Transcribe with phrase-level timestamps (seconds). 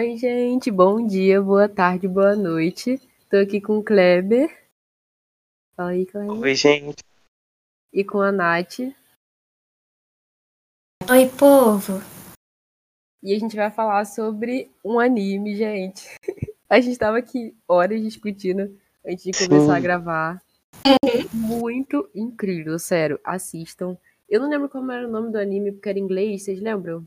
[0.00, 2.98] Oi, gente, bom dia, boa tarde, boa noite.
[3.28, 4.48] Tô aqui com o Kleber.
[5.76, 6.40] Fala aí, Kleber.
[6.40, 7.04] Oi, gente.
[7.92, 8.78] E com a Nath.
[11.06, 12.00] Oi, povo.
[13.22, 16.08] E a gente vai falar sobre um anime, gente.
[16.66, 18.74] A gente tava aqui horas discutindo
[19.04, 19.78] antes de começar Sim.
[19.78, 20.42] a gravar.
[21.34, 23.20] Muito incrível, sério.
[23.22, 23.98] Assistam.
[24.26, 27.04] Eu não lembro como era o nome do anime, porque era em inglês, vocês lembram?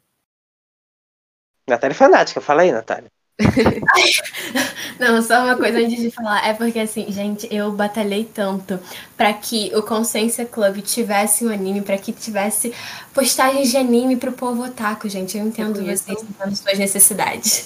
[1.70, 3.09] Natália é fanática, fala aí, Natália.
[4.99, 6.48] Não, só uma coisa antes de falar.
[6.48, 8.80] É porque, assim, gente, eu batalhei tanto
[9.17, 12.73] pra que o Consciência Club tivesse um anime, pra que tivesse
[13.13, 15.38] postagens de anime pro povo otaku, gente.
[15.38, 16.04] Eu entendo conheço.
[16.04, 17.66] vocês, entendo suas necessidades.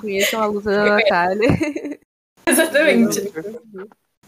[0.00, 1.48] Conheçam a luta da Natália.
[2.48, 3.32] Exatamente.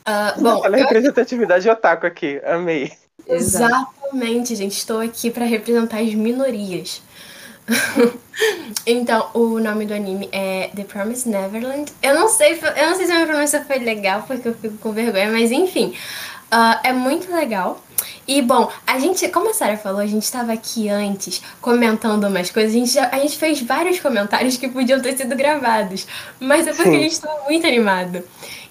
[0.05, 2.93] Ah, bom, Olha a representatividade otaku aqui, amei.
[3.27, 4.73] Exatamente, gente.
[4.73, 7.03] Estou aqui para representar as minorias.
[8.87, 11.93] então, o nome do anime é The Promised Neverland.
[12.03, 14.79] Eu não sei, eu não sei se a minha pronúncia foi legal, porque eu fico
[14.79, 15.95] com vergonha, mas enfim.
[16.51, 17.83] Ah, é muito legal.
[18.29, 22.51] E bom, a gente, como a Sarah falou, a gente estava aqui antes comentando umas
[22.51, 22.73] coisas.
[22.73, 26.07] A gente, já- a gente fez vários comentários que podiam ter sido gravados,
[26.39, 26.97] mas é porque Sim.
[26.97, 28.23] a gente estava muito animado.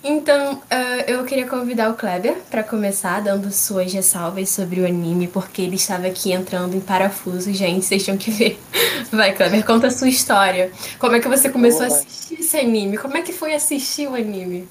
[0.03, 5.27] Então, ah, eu queria convidar o Kleber para começar dando suas ressalvas sobre o anime,
[5.27, 8.59] porque ele estava aqui entrando em parafuso, gente, vocês tinham que ver.
[9.11, 10.71] Vai, Kleber, conta a sua história.
[10.99, 12.07] Como é que você começou a Vamos lá.
[12.07, 12.97] assistir esse anime?
[12.97, 14.69] Como é que foi assistir o anime?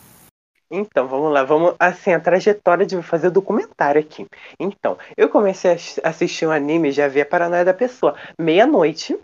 [0.71, 4.27] Então, vamos lá, vamos, assim, a trajetória de fazer o documentário aqui.
[4.59, 9.17] Então, eu comecei a ass- assistir um anime, já vi a paranoia da pessoa, meia-noite,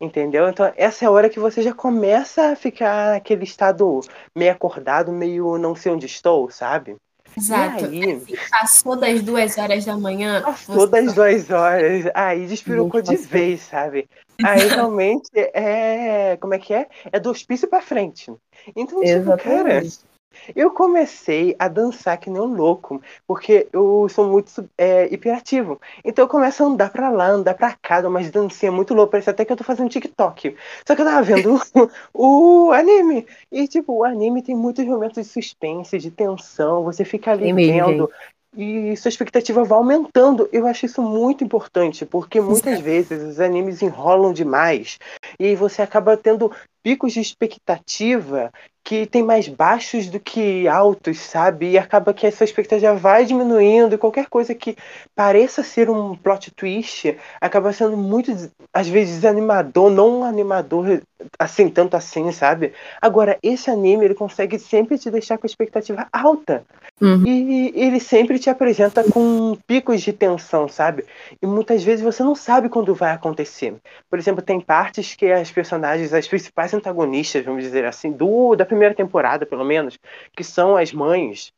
[0.00, 0.48] entendeu?
[0.48, 4.00] Então, essa é a hora que você já começa a ficar naquele estado
[4.36, 6.96] meio acordado, meio não sei onde estou, sabe?
[7.36, 7.86] Exato.
[7.86, 8.14] Aí?
[8.14, 10.42] Assim, passou das duas horas da manhã.
[10.42, 14.08] Passou você- das duas horas, aí despirocou Gente, de vez, sabe?
[14.44, 16.36] Aí realmente é.
[16.40, 16.86] Como é que é?
[17.10, 18.32] É do hospício pra frente.
[18.76, 19.98] Então, tipo, cara, Exatamente.
[20.54, 25.80] Eu comecei a dançar que nem um louco, porque eu sou muito é, hiperativo.
[26.04, 29.10] Então eu começo a andar pra lá, andar pra cá, dar umas dancinhas muito loucas,
[29.12, 30.56] parece até que eu tô fazendo TikTok.
[30.86, 31.60] Só que eu tava vendo
[32.12, 33.26] o, anime.
[33.50, 38.10] E, tipo, o anime tem muitos momentos de suspense, de tensão, você fica ali vendo.
[38.56, 40.48] E sua expectativa vai aumentando.
[40.52, 44.98] Eu acho isso muito importante, porque muitas vezes os animes enrolam demais
[45.38, 46.52] e aí você acaba tendo
[46.82, 48.52] picos de expectativa
[48.84, 51.70] que tem mais baixos do que altos, sabe?
[51.70, 54.76] E acaba que essa expectativa vai diminuindo e qualquer coisa que
[55.14, 58.30] pareça ser um plot twist acaba sendo muito,
[58.72, 61.00] às vezes, desanimador, não animador
[61.38, 62.72] assim, tanto assim, sabe?
[63.00, 66.64] Agora, esse anime, ele consegue sempre te deixar com a expectativa alta.
[67.00, 67.26] Uhum.
[67.26, 71.04] E ele sempre te apresenta com picos de tensão, sabe?
[71.42, 73.74] E muitas vezes você não sabe quando vai acontecer.
[74.08, 78.64] Por exemplo, tem partes que as personagens, as principais antagonistas, vamos dizer assim, do da
[78.64, 79.98] primeira temporada, pelo menos,
[80.36, 81.52] que são as mães,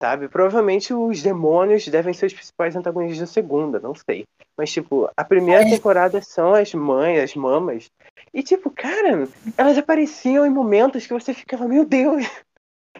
[0.00, 0.28] sabe?
[0.28, 4.24] Provavelmente os demônios devem ser os principais antagonistas da segunda, não sei.
[4.56, 7.90] Mas, tipo, a primeira temporada são as mães, as mamas.
[8.32, 12.26] E, tipo, cara, elas apareciam em momentos que você ficava, meu Deus,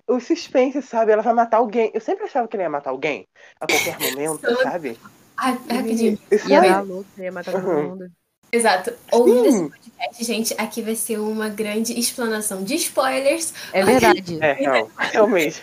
[0.06, 1.12] o suspense, sabe?
[1.12, 1.90] Ela vai matar alguém.
[1.94, 3.26] Eu sempre achava que ela ia matar alguém
[3.60, 4.98] a qualquer momento, Eu- sabe?
[5.36, 6.18] Ah, rapidinho.
[6.32, 7.82] E, Ia louco, ia matar todo Uhum.
[7.90, 8.10] mundo.
[8.50, 8.92] Exato.
[9.12, 9.48] Ouvindo Sim.
[9.48, 13.52] esse podcast, gente, aqui vai ser uma grande explanação de spoilers.
[13.74, 14.38] É verdade.
[14.40, 15.62] É, real, realmente.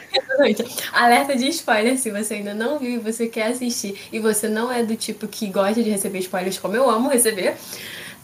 [0.94, 4.72] Alerta de spoiler, se você ainda não viu e você quer assistir e você não
[4.72, 7.56] é do tipo que gosta de receber spoilers como eu amo receber,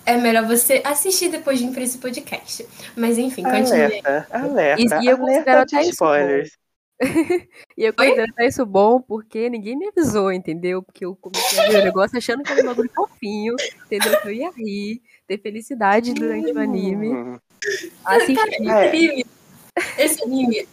[0.06, 2.67] é melhor você assistir depois de vir pra esse podcast.
[2.95, 3.81] Mas enfim, continue.
[3.81, 4.81] Alerta, alerta.
[5.01, 6.51] E- e eu considero até de isso spoilers.
[7.78, 10.84] E eu considero até isso bom porque ninguém me avisou, entendeu?
[10.84, 14.19] Porque eu comecei a ver o negócio achando que era um bagulho fofinho, entendeu?
[14.22, 17.40] Que eu ia rir, ter felicidade durante o anime.
[18.06, 18.38] Assistir.
[18.59, 20.03] Esse É.
[20.03, 20.67] esse anime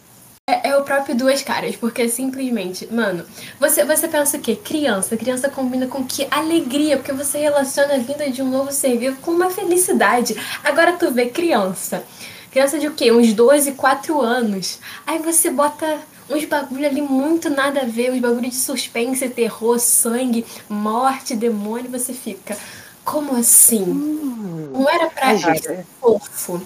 [0.49, 3.23] é, é o próprio Duas Caras, porque simplesmente, mano,
[3.59, 4.55] você, você pensa o quê?
[4.55, 5.15] Criança.
[5.15, 9.17] Criança combina com que alegria, porque você relaciona a vinda de um novo ser vivo
[9.21, 10.35] com uma felicidade.
[10.63, 12.03] Agora tu vê criança.
[12.51, 13.11] Criança de o quê?
[13.11, 14.79] Uns 12, 4 anos.
[15.05, 19.79] Aí você bota uns bagulho ali muito nada a ver, uns bagulho de suspense, terror,
[19.79, 22.57] sangue, morte, demônio, você fica.
[23.05, 23.83] Como assim?
[23.83, 24.69] hum.
[24.73, 26.61] Não era pra Ai, ser gente, fofo.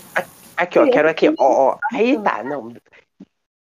[0.56, 1.78] Aqui, ó, quero aqui, ó, ó.
[1.92, 2.74] Aí tá, não.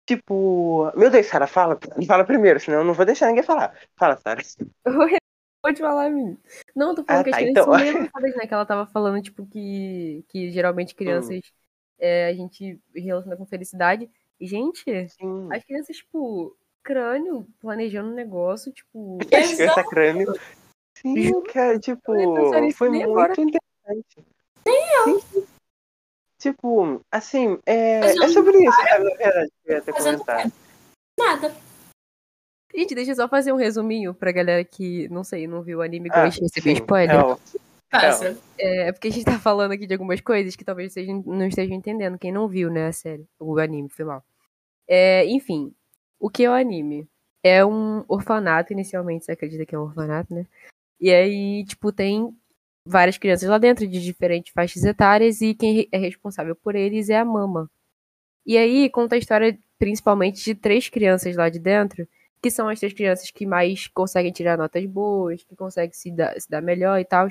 [0.08, 1.78] Tipo, meu Deus, Sara, fala,
[2.08, 3.78] fala primeiro, senão eu não vou deixar ninguém falar.
[3.98, 4.42] Fala, Sara.
[5.62, 6.38] Pode falar, mim.
[6.74, 7.64] Não, tô falando Ah, que as tá, crianças então.
[7.66, 8.48] são meio avançadas, né?
[8.48, 11.42] Que ela tava falando, tipo, que, que geralmente crianças
[12.00, 14.10] é, a gente relaciona com felicidade.
[14.40, 15.50] E, gente, Sim.
[15.52, 19.18] as crianças, tipo, crânio, planejando um negócio, tipo.
[19.34, 20.34] As crianças crânio.
[20.96, 22.14] Sim, cara, tipo,
[22.74, 23.34] foi muito agora.
[23.34, 24.26] interessante.
[24.66, 25.48] Nem eu.
[26.52, 29.04] Tipo, assim, é, é não sobre isso, sabe?
[29.04, 30.54] Na verdade, que eu ia ter Fazendo comentado.
[31.20, 31.56] Nada.
[32.76, 35.82] Gente, deixa eu só fazer um resuminho pra galera que, não sei, não viu o
[35.82, 37.16] anime que Ah, eu recebi sim, spoiler.
[37.16, 37.40] é o-
[37.90, 38.38] Passa.
[38.60, 41.76] É porque a gente tá falando aqui de algumas coisas que talvez vocês não estejam
[41.76, 44.24] entendendo, quem não viu, né, a série, o anime, foi mal.
[44.88, 45.74] É, enfim,
[46.20, 47.08] o que é o anime?
[47.42, 50.46] É um orfanato, inicialmente, você acredita que é um orfanato, né?
[51.00, 52.36] E aí, tipo, tem
[52.88, 57.18] várias crianças lá dentro de diferentes faixas etárias e quem é responsável por eles é
[57.18, 57.70] a mama.
[58.46, 62.08] E aí conta a história principalmente de três crianças lá de dentro,
[62.42, 66.40] que são as três crianças que mais conseguem tirar notas boas, que conseguem se dar,
[66.40, 67.28] se dar melhor e tal.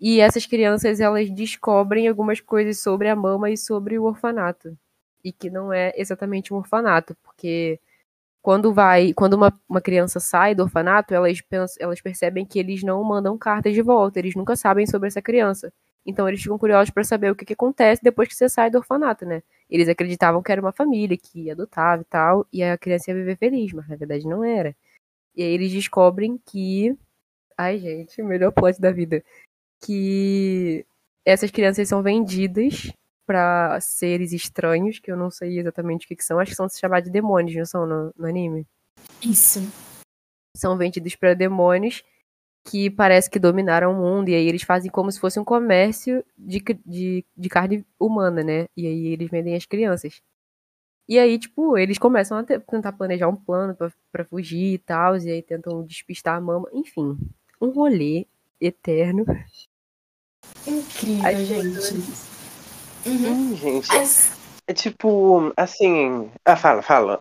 [0.00, 4.76] E essas crianças, elas descobrem algumas coisas sobre a mama e sobre o orfanato.
[5.22, 7.78] E que não é exatamente um orfanato, porque
[8.42, 11.38] quando vai, quando uma, uma criança sai do orfanato, elas,
[11.78, 15.72] elas percebem que eles não mandam cartas de volta, eles nunca sabem sobre essa criança.
[16.06, 18.78] Então eles ficam curiosos para saber o que, que acontece depois que você sai do
[18.78, 19.42] orfanato, né?
[19.68, 23.36] Eles acreditavam que era uma família que adotava e tal, e a criança ia viver
[23.36, 24.74] feliz, mas na verdade não era.
[25.36, 26.96] E aí eles descobrem que.
[27.58, 29.22] Ai, gente, melhor plot da vida
[29.82, 30.86] que
[31.24, 32.92] essas crianças são vendidas
[33.30, 36.68] para seres estranhos, que eu não sei exatamente o que, que são, acho que são
[36.68, 38.66] se chamar de demônios, não são no, no anime?
[39.22, 39.60] Isso.
[40.56, 42.02] São vendidos para demônios
[42.68, 46.24] que parece que dominaram o mundo, e aí eles fazem como se fosse um comércio
[46.36, 48.66] de, de, de carne humana, né?
[48.76, 50.20] E aí eles vendem as crianças.
[51.08, 53.76] E aí, tipo, eles começam a te- tentar planejar um plano
[54.10, 56.68] pra fugir e tal, e aí tentam despistar a mama.
[56.72, 57.16] Enfim,
[57.60, 58.26] um rolê
[58.60, 59.24] eterno.
[60.66, 62.29] Incrível, Ai, gente.
[63.06, 63.32] Uhum.
[63.32, 64.30] Hum, gente, Mas,
[64.66, 66.30] é tipo, assim.
[66.44, 67.20] Ah, fala, fala.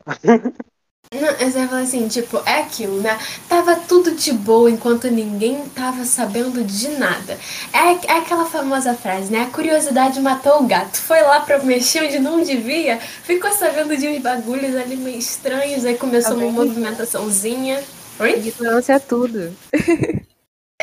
[1.13, 3.17] não, eu só ia falar assim, tipo, é aquilo, né?
[3.47, 7.39] Tava tudo de boa enquanto ninguém tava sabendo de nada.
[7.73, 9.41] É, é aquela famosa frase, né?
[9.41, 10.99] A curiosidade matou o gato.
[11.01, 15.85] Foi lá pra mexer onde não devia, ficou sabendo de uns bagulhos ali meio estranhos,
[15.85, 17.83] aí começou Tá uma movimentaçãozinha.
[18.19, 18.33] Oi?
[18.37, 19.55] Ignorância é tudo.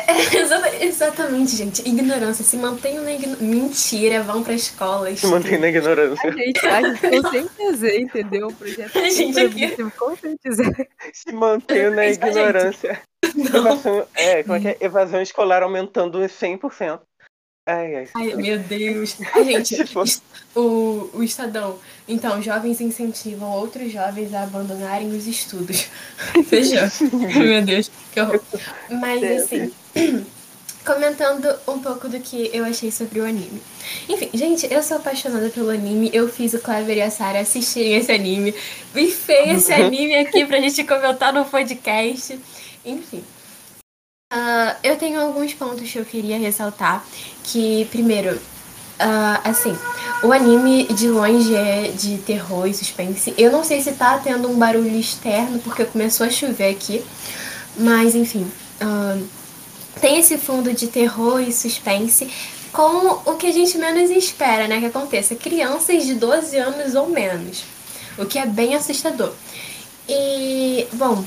[0.37, 1.88] Exata- exatamente, gente.
[1.88, 2.44] Ignorância.
[2.44, 3.44] Se mantenham na ignorância.
[3.47, 5.14] Mentira, vão pra escola.
[5.17, 6.29] Se mantém na ignorância.
[6.31, 8.49] A gente, a gente conscientizar, entendeu?
[8.49, 10.87] O projeto A gente aqui- conscientizar.
[11.12, 13.00] Se mantenho na ignorância.
[13.37, 14.76] Evasão, é, como é que é?
[14.81, 17.00] Evasão escolar aumentando em 100%.
[17.69, 18.09] Ai, ai.
[18.14, 19.17] Ai, meu Deus.
[19.35, 19.75] Ai, gente,
[20.55, 21.81] o, o Estadão.
[22.06, 25.88] Então, jovens incentivam outros jovens a abandonarem os estudos.
[26.47, 27.19] Fechou.
[27.19, 28.41] meu Deus, que horror.
[28.88, 29.73] Mas, assim,
[30.87, 33.61] comentando um pouco do que eu achei sobre o anime.
[34.09, 36.11] Enfim, gente, eu sou apaixonada pelo anime.
[36.13, 38.55] Eu fiz o Clever e a Sarah assistirem esse anime.
[38.95, 42.39] Bifei esse anime aqui pra gente comentar no podcast.
[42.85, 43.25] Enfim.
[44.33, 47.05] Ah, eu tenho alguns pontos que eu queria ressaltar.
[47.43, 48.41] Que, primeiro,
[48.99, 49.77] ah, assim,
[50.23, 53.35] o anime de longe é de terror e suspense.
[53.37, 57.05] Eu não sei se tá tendo um barulho externo, porque começou a chover aqui.
[57.77, 58.51] Mas, enfim.
[58.81, 59.19] ah,
[60.01, 62.29] tem esse fundo de terror e suspense
[62.73, 64.81] com o que a gente menos espera, né?
[64.81, 65.35] Que aconteça.
[65.35, 67.65] Crianças de 12 anos ou menos.
[68.19, 69.33] O que é bem assustador.
[70.09, 71.25] E, bom,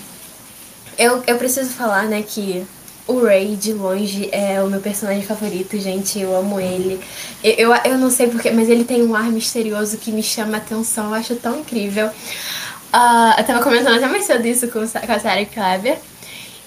[0.98, 2.66] eu, eu preciso falar, né, que
[3.08, 6.20] o Ray, de longe, é o meu personagem favorito, gente.
[6.20, 7.02] Eu amo ele.
[7.44, 10.56] Eu, eu, eu não sei porquê, mas ele tem um ar misterioso que me chama
[10.56, 11.08] a atenção.
[11.08, 12.10] Eu acho tão incrível.
[12.94, 15.98] Ah, eu tava comentando até mais cedo isso com, com a Sarah Kleber.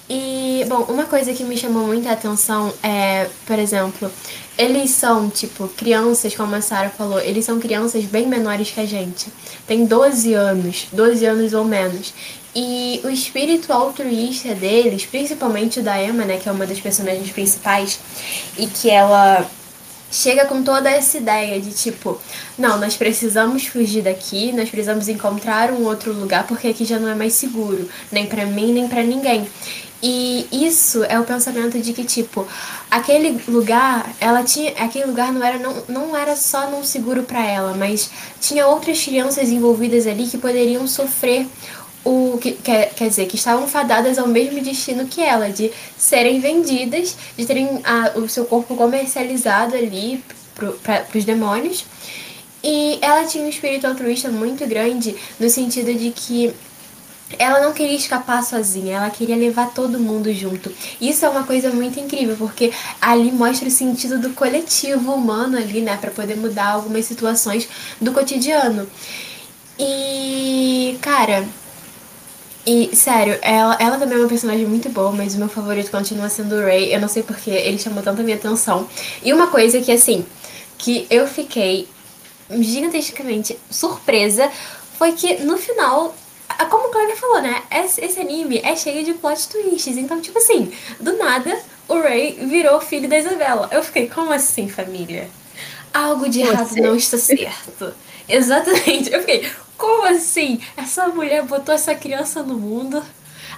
[0.09, 4.11] E, bom, uma coisa que me chamou muita atenção é, por exemplo,
[4.59, 8.87] eles são, tipo, crianças, como a Sarah falou, eles são crianças bem menores que a
[8.87, 9.29] gente.
[9.67, 12.13] Tem 12 anos, 12 anos ou menos.
[12.55, 17.99] E o espírito altruísta deles, principalmente da Emma, né, que é uma das personagens principais,
[18.59, 19.49] e que ela
[20.13, 22.21] chega com toda essa ideia de tipo,
[22.59, 27.09] não, nós precisamos fugir daqui, nós precisamos encontrar um outro lugar porque aqui já não
[27.09, 29.49] é mais seguro, nem pra mim, nem pra ninguém.
[30.05, 32.47] E isso é o pensamento de que tipo,
[32.91, 37.47] aquele lugar, ela tinha, aquele lugar não era não, não era só não seguro pra
[37.47, 41.47] ela, mas tinha outras crianças envolvidas ali que poderiam sofrer
[42.05, 46.41] o que quer, quer dizer, que estavam fadadas ao mesmo destino que ela, de serem
[46.41, 50.23] vendidas, de terem a, o seu corpo comercializado ali
[50.55, 51.85] para os demônios.
[52.63, 56.55] E ela tinha um espírito altruísta muito grande, no sentido de que
[57.39, 60.73] ela não queria escapar sozinha, ela queria levar todo mundo junto.
[61.01, 65.81] Isso é uma coisa muito incrível, porque ali mostra o sentido do coletivo humano ali,
[65.81, 67.69] né, para poder mudar algumas situações
[68.01, 68.87] do cotidiano.
[69.79, 71.47] E, cara,
[72.65, 76.29] e, sério, ela, ela também é uma personagem muito boa, mas o meu favorito continua
[76.29, 76.95] sendo o Ray.
[76.95, 78.89] Eu não sei porque ele chamou tanto a minha atenção.
[79.23, 80.25] E uma coisa que, assim,
[80.79, 81.89] que eu fiquei
[82.51, 84.51] gigantescamente surpresa
[84.97, 86.15] foi que no final,
[86.71, 87.63] como o Cláudia falou, né?
[87.71, 89.97] Esse anime é cheio de plot twists.
[89.97, 93.69] Então, tipo assim, do nada, o Ray virou filho da Isabela.
[93.73, 95.29] Eu fiquei, como assim, família?
[95.93, 97.93] Algo de errado não está certo.
[98.29, 99.13] Exatamente.
[99.13, 99.51] Eu fiquei,
[99.83, 100.61] como assim?
[100.77, 103.03] Essa mulher botou essa criança no mundo,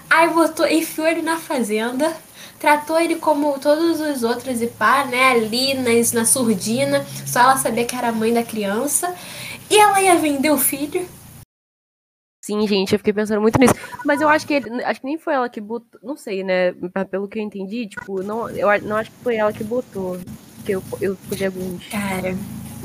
[0.09, 2.17] aí botou, enfiou ele na fazenda,
[2.59, 5.33] tratou ele como todos os outros e pá, né?
[5.33, 9.15] Ali nas, na surdina, só ela sabia que era a mãe da criança.
[9.71, 11.07] E ela ia vender o filho.
[12.43, 13.75] Sim, gente, eu fiquei pensando muito nisso.
[14.03, 16.01] Mas eu acho que ele, acho que nem foi ela que botou.
[16.03, 16.73] Não sei, né?
[17.11, 20.19] Pelo que eu entendi, tipo, não, eu não acho que foi ela que botou.
[20.65, 21.87] Que eu, eu podia alguns.
[21.89, 22.35] Cara,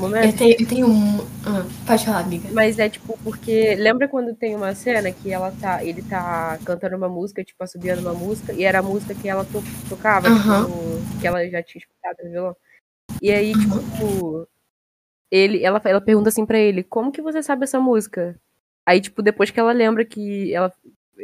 [0.00, 0.26] momento.
[0.26, 1.18] Eu tenho, eu tenho um.
[1.46, 2.48] Ah, pode falar, amiga.
[2.52, 3.74] Mas é tipo, porque.
[3.76, 5.84] Lembra quando tem uma cena que ela tá.
[5.84, 9.44] Ele tá cantando uma música, tipo, assobiando uma música, e era a música que ela
[9.44, 12.56] to tocava, tipo, que ela já tinha escutado no violão.
[13.20, 14.48] E aí, tipo,
[15.30, 18.38] ele, ela, ela pergunta assim pra ele, como que você sabe essa música?
[18.84, 20.52] Aí, tipo, depois que ela lembra que.
[20.52, 20.72] Ela,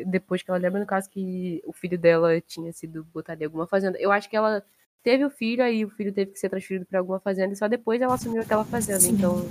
[0.07, 3.67] depois que ela lembra, no caso, que o filho dela tinha sido botado em alguma
[3.67, 3.99] fazenda.
[3.99, 4.63] Eu acho que ela
[5.07, 7.69] teve o filho, aí o filho teve que ser transferido para alguma fazenda e só
[7.69, 8.99] depois ela assumiu aquela fazenda.
[8.99, 9.13] Sim.
[9.13, 9.47] Então,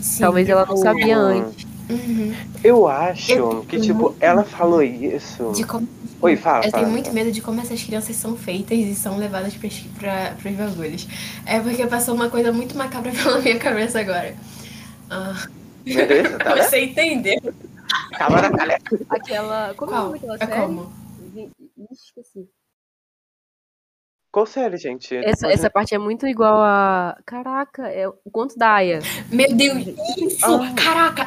[0.00, 1.66] Sim, talvez ela não sabia antes.
[1.90, 2.32] Uhum.
[2.62, 5.52] Eu acho eu, que, tipo, ela falou isso.
[5.66, 5.88] Como...
[6.20, 6.64] Oi, fala.
[6.64, 6.84] Eu fala.
[6.84, 11.08] tenho muito medo de como essas crianças são feitas e são levadas para os bagulhos.
[11.44, 14.32] É porque passou uma coisa muito macabra pela minha cabeça agora.
[15.10, 15.44] Ah.
[15.84, 17.40] Beleza, tá Você entendeu?
[18.16, 18.38] Calma
[19.10, 19.74] Aquela.
[19.74, 20.14] Como Qual?
[20.14, 20.52] é aquela série?
[20.52, 20.92] É como?
[21.90, 22.48] Esqueci.
[24.32, 25.14] Qual série, gente?
[25.14, 27.18] Essa, essa parte é muito igual a.
[27.26, 29.00] Caraca, é o conto da Aya.
[29.30, 29.86] Meu Deus,
[30.16, 30.46] isso!
[30.46, 31.26] Ah, Caraca!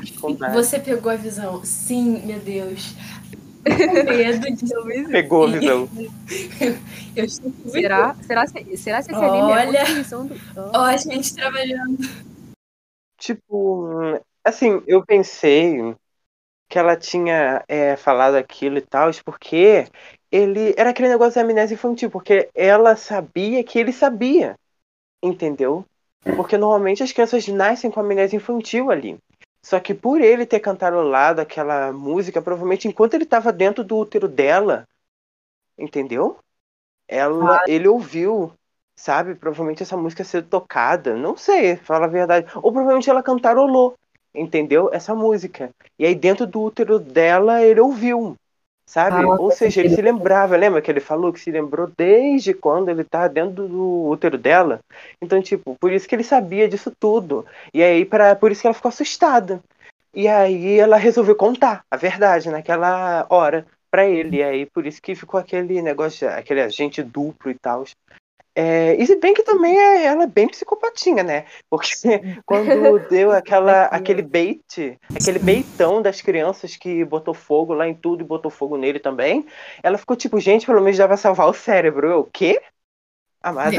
[0.53, 1.63] Você pegou a visão.
[1.63, 2.95] Sim, meu Deus.
[3.65, 5.89] medo de Pegou a visão.
[7.15, 10.71] Eu estou será, será, será que esse anime Olha, é do...
[10.73, 11.97] Ó, a gente trabalhando.
[13.17, 15.95] Tipo, assim, eu pensei
[16.67, 19.87] que ela tinha é, falado aquilo e tal, porque
[20.31, 24.55] ele era aquele negócio da amnésia infantil, porque ela sabia que ele sabia,
[25.21, 25.85] entendeu?
[26.35, 29.17] Porque normalmente as crianças nascem com amnésia infantil ali.
[29.61, 34.27] Só que por ele ter cantarolado aquela música, provavelmente enquanto ele estava dentro do útero
[34.27, 34.87] dela,
[35.77, 36.37] entendeu?
[37.07, 37.63] Ela, ah.
[37.67, 38.51] ele ouviu,
[38.95, 39.35] sabe?
[39.35, 42.47] Provavelmente essa música ser tocada, não sei, fala a verdade.
[42.55, 43.95] Ou provavelmente ela cantarolou,
[44.33, 44.89] entendeu?
[44.93, 45.71] Essa música.
[45.97, 48.35] E aí dentro do útero dela ele ouviu,
[48.85, 49.25] Sabe?
[49.25, 52.89] Ah, Ou seja, ele se lembrava, lembra que ele falou que se lembrou desde quando
[52.89, 54.79] ele tá dentro do útero dela?
[55.21, 57.45] Então, tipo, por isso que ele sabia disso tudo.
[57.73, 59.59] E aí, pra, por isso que ela ficou assustada.
[60.13, 64.37] E aí ela resolveu contar a verdade naquela hora para ele.
[64.37, 67.85] E aí, por isso que ficou aquele negócio, aquele agente duplo e tal.
[68.57, 71.45] É, e se bem que também é, ela é bem psicopatinha, né?
[71.69, 71.89] Porque
[72.45, 78.21] quando deu aquela, aquele bait, aquele beitão das crianças que botou fogo lá em tudo
[78.21, 79.45] e botou fogo nele também,
[79.83, 82.07] ela ficou tipo, gente, pelo menos já vai salvar o cérebro.
[82.07, 82.61] Eu, o quê?
[83.43, 83.71] Amada.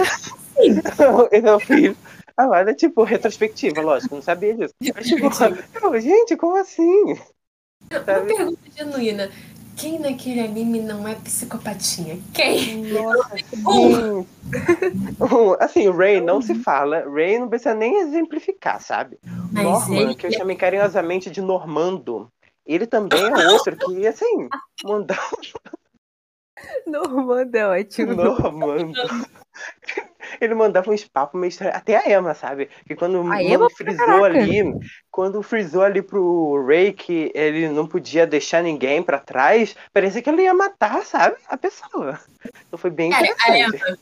[1.43, 1.97] Meu filho.
[2.37, 4.75] Amada, tipo, retrospectiva, lógico, não sabia disso.
[4.95, 5.31] Mas, tipo,
[5.83, 7.19] eu, gente, como assim?
[7.91, 9.31] Uma pergunta genuína.
[9.77, 12.19] Quem naquele anime não é psicopatinha?
[12.33, 12.85] Quem?
[12.85, 13.37] Nossa,
[13.69, 14.27] um.
[15.61, 17.05] assim, o Ray não se fala.
[17.09, 19.19] Ray não precisa nem exemplificar, sabe?
[19.53, 20.15] Mas Norman, ele...
[20.15, 22.33] que eu chamei carinhosamente de Normando,
[22.65, 24.49] ele também é outro que, assim,
[24.83, 25.21] mandar.
[26.87, 28.15] Normando é ótimo.
[28.15, 28.95] Normando.
[30.41, 31.77] Ele mandava uns papos meio estranhos.
[31.77, 32.69] Até a Emma, sabe?
[32.87, 34.63] Que quando a Emma frisou ali,
[35.11, 40.29] quando frisou ali pro Ray que ele não podia deixar ninguém para trás, parecia que
[40.29, 41.37] ele ia matar, sabe?
[41.49, 42.19] A pessoa.
[42.67, 43.83] Então foi bem Cara, interessante.
[43.83, 43.99] A Emma,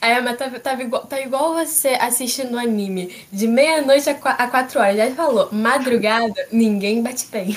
[0.00, 4.80] a Emma tá, tá, igual, tá igual você assistindo anime de meia-noite a, a quatro
[4.80, 4.96] horas.
[4.96, 7.56] Já falou, madrugada, ninguém bate bem.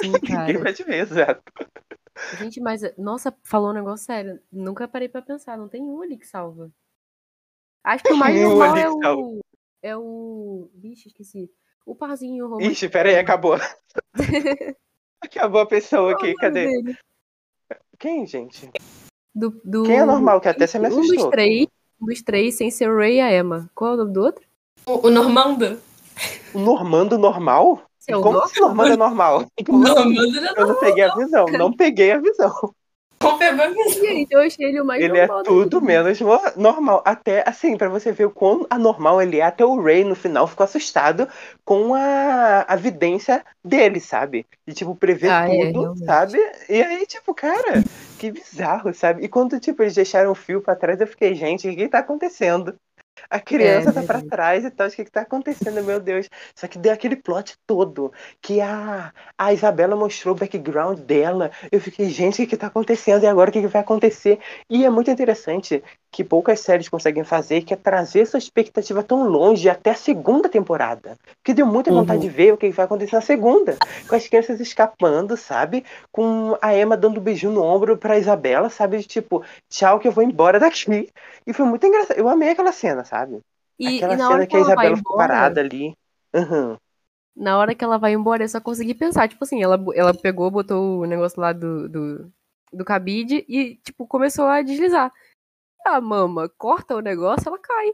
[0.00, 0.46] Sim, cara.
[0.46, 1.42] ninguém bate bem, exato.
[2.38, 4.40] Gente, mas, nossa, falou um negócio sério.
[4.50, 6.70] Nunca parei pra pensar, não tem um ali que salva.
[7.84, 9.40] Acho que o mais normal é o.
[9.82, 10.70] É o.
[10.74, 11.50] Vixe, esqueci.
[11.84, 12.72] O parzinho romântico.
[12.72, 13.56] Ixi, pera aí, acabou.
[15.22, 16.66] acabou a pessoa aqui, cadê?
[16.66, 16.98] Dele?
[17.98, 18.68] Quem, gente?
[19.32, 19.84] Do, do...
[19.84, 20.40] Quem é normal?
[20.40, 21.14] Que até você me assustou.
[21.14, 21.66] Um dos três,
[22.00, 23.70] um dos três sem ser o Ray e a Emma.
[23.74, 24.44] Qual é o nome do outro?
[24.84, 25.80] O, o Normando.
[26.52, 27.85] O Normando normal?
[28.06, 29.46] Seu Como assim Normando é normal?
[29.68, 30.54] Normando é normal.
[30.56, 32.74] Eu não peguei a visão, não peguei a visão.
[33.94, 36.20] Gente, eu achei ele o mais Ele é tudo menos
[36.54, 37.02] normal.
[37.04, 40.46] Até, assim, para você ver o quão anormal ele é, até o Ray no final
[40.46, 41.26] ficou assustado
[41.64, 44.46] com a, a vidência dele, sabe?
[44.66, 46.38] De, tipo, prever ah, é, tudo, é, sabe?
[46.68, 47.82] E aí, tipo, cara,
[48.18, 49.24] que bizarro, sabe?
[49.24, 52.00] E quando, tipo, eles deixaram o fio para trás, eu fiquei, gente, o que tá
[52.00, 52.78] acontecendo?
[53.30, 54.22] A criança É, tá pra verdade.
[54.22, 54.88] trás e tal.
[54.88, 56.28] O que que tá acontecendo, meu Deus?
[56.54, 58.12] Só que deu aquele plot todo.
[58.40, 61.50] Que a, a Isabela mostrou o background dela.
[61.70, 63.24] Eu fiquei, gente, o que que tá acontecendo?
[63.24, 64.38] E agora o que que vai acontecer?
[64.70, 69.28] E é muito interessante que poucas séries conseguem fazer, que é trazer essa expectativa tão
[69.28, 71.18] longe até a segunda temporada.
[71.44, 71.92] Que deu muita Uhum.
[71.92, 73.78] vontade de ver o que vai acontecer na segunda.
[74.08, 75.84] Com as crianças escapando, sabe?
[76.10, 79.02] Com a Emma dando um beijinho no ombro pra Isabela, sabe?
[79.02, 81.10] Tipo, tchau que eu vou embora daqui.
[81.46, 82.16] E foi muito engraçado.
[82.18, 83.40] Eu amei aquela cena, sabe?
[83.78, 85.96] E, Aquela e na cena hora que a Isabela ficou embora, parada ali.
[86.34, 86.76] Uhum.
[87.34, 90.50] na hora que ela vai embora, eu só consegui pensar, tipo assim, ela, ela pegou,
[90.50, 92.32] botou o negócio lá do, do,
[92.72, 95.12] do cabide e, tipo, começou a deslizar.
[95.86, 97.92] A mama corta o negócio, ela cai.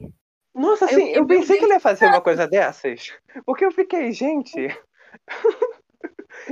[0.55, 3.13] Nossa, eu assim, eu meu pensei que ele ia fazer uma coisa dessas.
[3.45, 4.69] Porque eu fiquei, gente.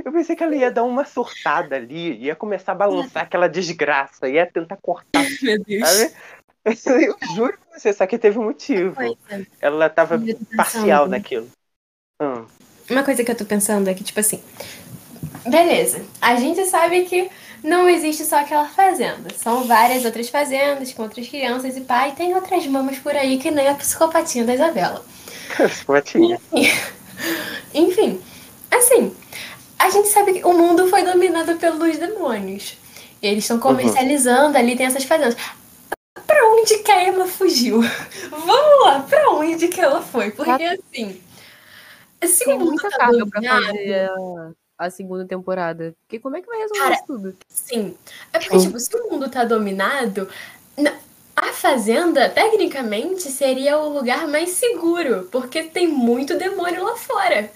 [0.03, 4.27] eu pensei que ela ia dar uma surtada ali, ia começar a balançar aquela desgraça,
[4.27, 5.87] ia tentar cortar, Meu Deus.
[5.87, 6.15] sabe?
[6.63, 8.95] Eu juro pra você, só que teve um motivo.
[9.59, 10.21] Ela tava
[10.55, 11.49] parcial naquilo.
[12.21, 12.45] Hum.
[12.89, 14.41] Uma coisa que eu tô pensando é que, tipo assim.
[15.47, 17.29] Beleza, a gente sabe que
[17.63, 19.33] não existe só aquela fazenda.
[19.35, 22.13] São várias outras fazendas com outras crianças e pai.
[22.15, 25.03] Tem outras mamas por aí que nem a psicopatinha da Isabela.
[25.85, 26.39] Fotinha.
[27.73, 28.21] Enfim,
[28.69, 29.15] assim,
[29.79, 32.77] a gente sabe que o mundo foi dominado pelos demônios.
[33.21, 35.35] E eles estão comercializando, ali tem essas fazendas.
[36.31, 37.81] Pra onde que a Emma fugiu?
[38.29, 40.31] Vamos lá, pra onde que ela foi?
[40.31, 41.21] Porque assim.
[42.23, 44.51] Se Tem o mundo muita tá carga pra fazer a,
[44.85, 45.93] a segunda temporada.
[46.01, 47.35] Porque como é que vai resolver Cara, isso tudo?
[47.49, 47.95] Sim.
[48.31, 50.29] É porque, tipo, se o mundo tá dominado,
[50.77, 50.93] na-
[51.35, 57.51] a fazenda, tecnicamente, seria o lugar mais seguro, porque tem muito demônio lá fora.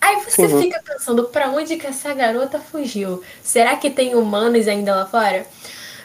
[0.00, 0.62] Aí você Sim.
[0.62, 3.22] fica pensando, pra onde que essa garota fugiu?
[3.42, 5.46] Será que tem humanos ainda lá fora?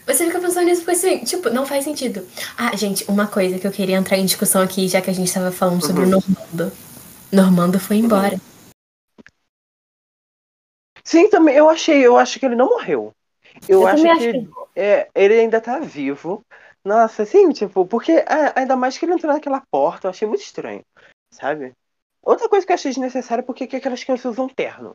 [0.05, 2.27] Você fica pensando nisso porque, assim, tipo, não faz sentido.
[2.57, 5.33] Ah, gente, uma coisa que eu queria entrar em discussão aqui, já que a gente
[5.33, 6.71] tava falando sobre o Normando.
[7.31, 8.39] Normando foi embora.
[11.03, 13.13] Sim, também eu achei, eu acho que ele não morreu.
[13.67, 16.45] Eu, Eu acho que, acho é, ele ainda tá vivo.
[16.83, 20.41] Nossa, assim, tipo, porque é, ainda mais que ele entrou naquela porta, eu achei muito
[20.41, 20.81] estranho,
[21.31, 21.73] sabe?
[22.21, 24.93] Outra coisa que eu achei desnecessária é porque que aquelas crianças usam terno.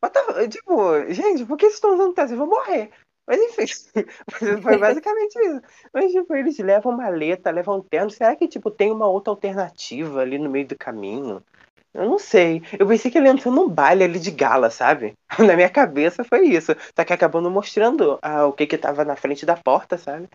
[0.00, 2.28] Mas tá- tipo, gente, por que vocês estão usando terno?
[2.28, 2.90] Vocês vão morrer.
[3.28, 3.66] Mas enfim,
[4.62, 5.60] foi basicamente isso.
[5.92, 8.10] Mas, tipo, eles levam maleta, levam terno.
[8.10, 11.42] Será que, tipo, tem uma outra alternativa ali no meio do caminho?
[11.92, 12.62] Eu não sei.
[12.78, 15.14] Eu pensei que ele entrou num baile ali de gala, sabe?
[15.38, 16.72] Na minha cabeça foi isso.
[16.96, 20.28] Só que acabou não mostrando ah, o que que tava na frente da porta, sabe?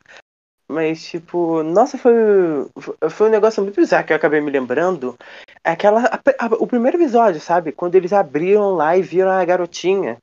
[0.67, 2.13] Mas, tipo, nossa, foi,
[3.09, 5.17] foi um negócio muito bizarro que eu acabei me lembrando.
[5.63, 7.71] Aquela, a- a- o primeiro episódio, sabe?
[7.71, 10.17] Quando eles abriram lá e viram a garotinha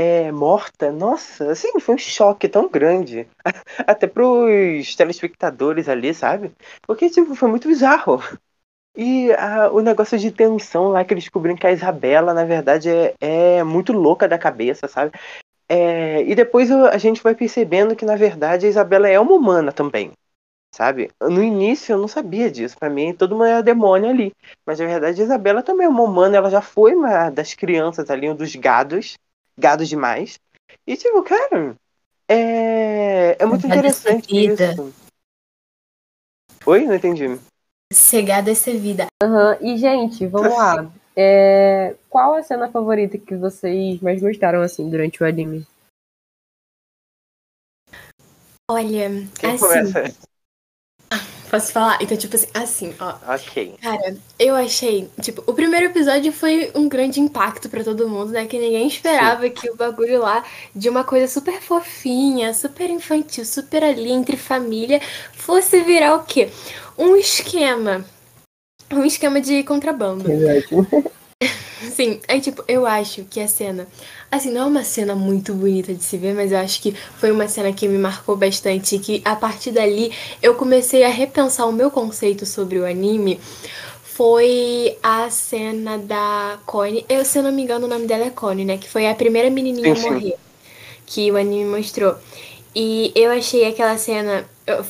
[0.00, 0.92] é, morta.
[0.92, 3.28] Nossa, assim, foi um choque tão grande.
[3.86, 6.52] Até pros telespectadores ali, sabe?
[6.86, 8.20] Porque, tipo, foi muito bizarro.
[8.96, 12.90] E a- o negócio de tensão lá que eles descobriram que a Isabela, na verdade,
[12.90, 13.14] é,
[13.58, 15.12] é muito louca da cabeça, sabe?
[15.68, 19.72] É, e depois a gente vai percebendo que, na verdade, a Isabela é uma humana
[19.72, 20.12] também,
[20.74, 21.10] sabe?
[21.22, 22.76] No início eu não sabia disso.
[22.78, 24.32] Pra mim, todo mundo era demônio ali.
[24.66, 26.36] Mas, na verdade, a Isabela também é uma humana.
[26.36, 29.18] Ela já foi uma das crianças ali, um dos gados.
[29.58, 30.38] Gados demais.
[30.86, 31.74] E, tipo, cara,
[32.28, 34.72] é, é muito essa interessante vida.
[34.72, 34.94] isso.
[36.64, 36.86] Oi?
[36.86, 37.24] Não entendi.
[37.92, 39.06] Cegada essa vida.
[39.22, 40.90] Aham, E, gente, vamos lá.
[41.16, 45.66] É, Qual a cena favorita que vocês mais gostaram, assim, durante o anime?
[48.70, 49.08] Olha,
[49.40, 50.28] Quem assim, começa?
[51.48, 51.98] Posso falar?
[52.00, 53.14] Então, tipo assim, assim, ó.
[53.34, 53.74] Ok.
[53.82, 58.46] Cara, eu achei, tipo, o primeiro episódio foi um grande impacto pra todo mundo, né?
[58.46, 63.82] Que ninguém esperava que o bagulho lá de uma coisa super fofinha, super infantil, super
[63.82, 65.00] ali entre família,
[65.32, 66.48] fosse virar o quê?
[66.96, 68.04] Um esquema.
[68.90, 70.24] Um esquema de contrabando.
[71.94, 73.86] Sim, aí tipo, eu acho que a cena,
[74.30, 77.30] assim, não é uma cena muito bonita de se ver, mas eu acho que foi
[77.30, 81.66] uma cena que me marcou bastante e que a partir dali eu comecei a repensar
[81.66, 83.40] o meu conceito sobre o anime.
[84.02, 88.30] Foi a cena da Connie, eu se eu não me engano o nome dela é
[88.30, 90.10] Connie, né, que foi a primeira menininha Sim, a sim.
[90.10, 90.36] morrer,
[91.06, 92.16] que o anime mostrou.
[92.74, 94.48] E eu achei aquela cena.
[94.66, 94.84] eu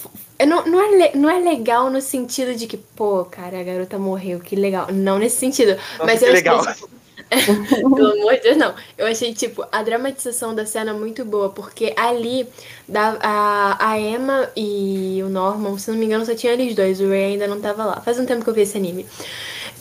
[0.47, 4.41] não, não, é, não é legal no sentido de que, pô, cara, a garota morreu,
[4.41, 4.89] que legal.
[4.93, 5.77] Não nesse sentido.
[5.99, 6.61] Nossa, mas eu legal.
[6.61, 6.75] achei.
[6.75, 6.99] tipo,
[7.95, 8.75] Pelo amor de Deus, não.
[8.97, 12.47] Eu achei, tipo, a dramatização da cena muito boa, porque ali
[12.87, 17.01] da, a, a Emma e o Norman, se não me engano, só tinha eles dois,
[17.01, 18.01] o Ray ainda não tava lá.
[18.01, 19.07] Faz um tempo que eu vi esse anime.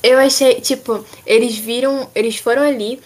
[0.03, 2.99] Eu achei, tipo, eles viram, eles foram ali,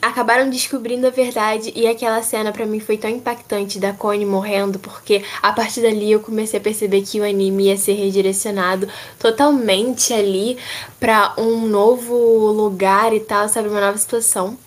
[0.00, 4.78] acabaram descobrindo a verdade e aquela cena para mim foi tão impactante da Connie morrendo,
[4.78, 10.12] porque a partir dali eu comecei a perceber que o anime ia ser redirecionado totalmente
[10.12, 10.58] ali
[10.98, 12.14] para um novo
[12.52, 14.58] lugar e tal, sabe, uma nova situação.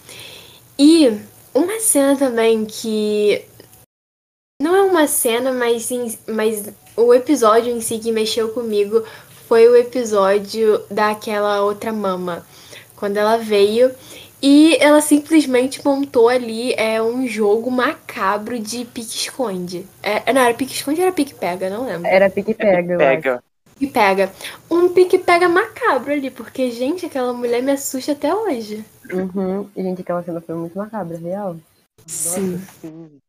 [0.77, 1.11] E
[1.53, 3.43] uma cena também que
[4.61, 9.03] não é uma cena, mas, sim, mas o episódio em si que mexeu comigo
[9.47, 12.45] foi o episódio daquela outra mama.
[12.95, 13.91] Quando ela veio
[14.41, 19.85] e ela simplesmente montou ali é, um jogo macabro de pique-esconde.
[20.01, 21.69] É, não, era pique-esconde ou era pique-pega?
[21.69, 22.07] Não lembro.
[22.07, 22.97] Era pique-pega.
[22.97, 23.43] Pega.
[23.77, 24.31] Pique-pega.
[24.69, 28.83] Um pique-pega macabro ali, porque, gente, aquela mulher me assusta até hoje.
[29.11, 29.69] Uhum.
[29.75, 31.55] Gente, aquela cena foi muito macabra, real.
[32.07, 32.59] Sim.
[32.81, 33.19] Sim.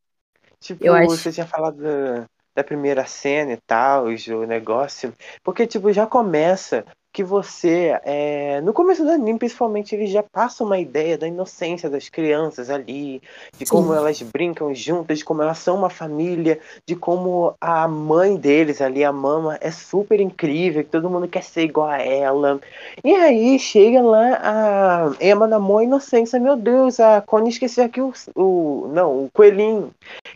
[0.60, 5.12] Tipo, Eu acho- você tinha falado da, da primeira cena e tal, o negócio.
[5.42, 10.64] Porque, tipo, já começa que você, é, no começo do anime, principalmente, ele já passa
[10.64, 13.20] uma ideia da inocência das crianças ali,
[13.58, 13.98] de como Sim.
[13.98, 19.04] elas brincam juntas, de como elas são uma família, de como a mãe deles ali,
[19.04, 22.58] a mama, é super incrível, que todo mundo quer ser igual a ela.
[23.04, 28.00] E aí chega lá a Emma na mão inocência, meu Deus, a Connie esqueceu aqui
[28.00, 28.90] o, o.
[28.92, 29.90] Não, o coelhinho.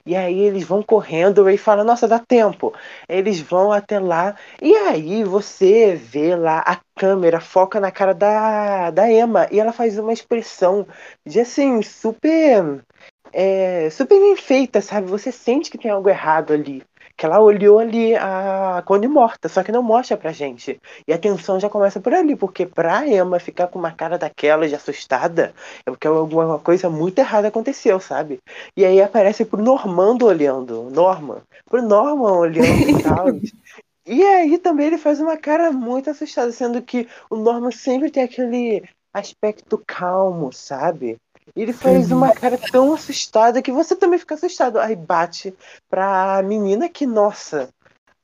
[0.05, 2.73] E aí eles vão correndo e falam, nossa, dá tempo.
[3.09, 4.37] Eles vão até lá.
[4.61, 9.73] E aí você vê lá a câmera foca na cara da, da Emma e ela
[9.73, 10.85] faz uma expressão
[11.25, 12.85] de assim, super.
[13.33, 15.07] É, super bem feita, sabe?
[15.09, 16.83] Você sente que tem algo errado ali.
[17.17, 20.79] Que ela olhou ali a Connie morta, só que não mostra pra gente.
[21.07, 24.69] E a tensão já começa por ali, porque pra Emma ficar com uma cara daquela
[24.69, 25.55] de assustada,
[25.87, 28.39] é porque alguma coisa muito errada aconteceu, sabe?
[28.77, 33.27] E aí aparece pro Normando olhando, Norman, pro Norman olhando e tal.
[34.07, 38.23] E aí também ele faz uma cara muito assustada, sendo que o Norman sempre tem
[38.23, 41.17] aquele aspecto calmo, sabe?
[41.55, 44.79] E ele faz uma cara tão assustada que você também fica assustado.
[44.79, 45.55] Aí bate
[45.89, 47.69] pra menina que, nossa,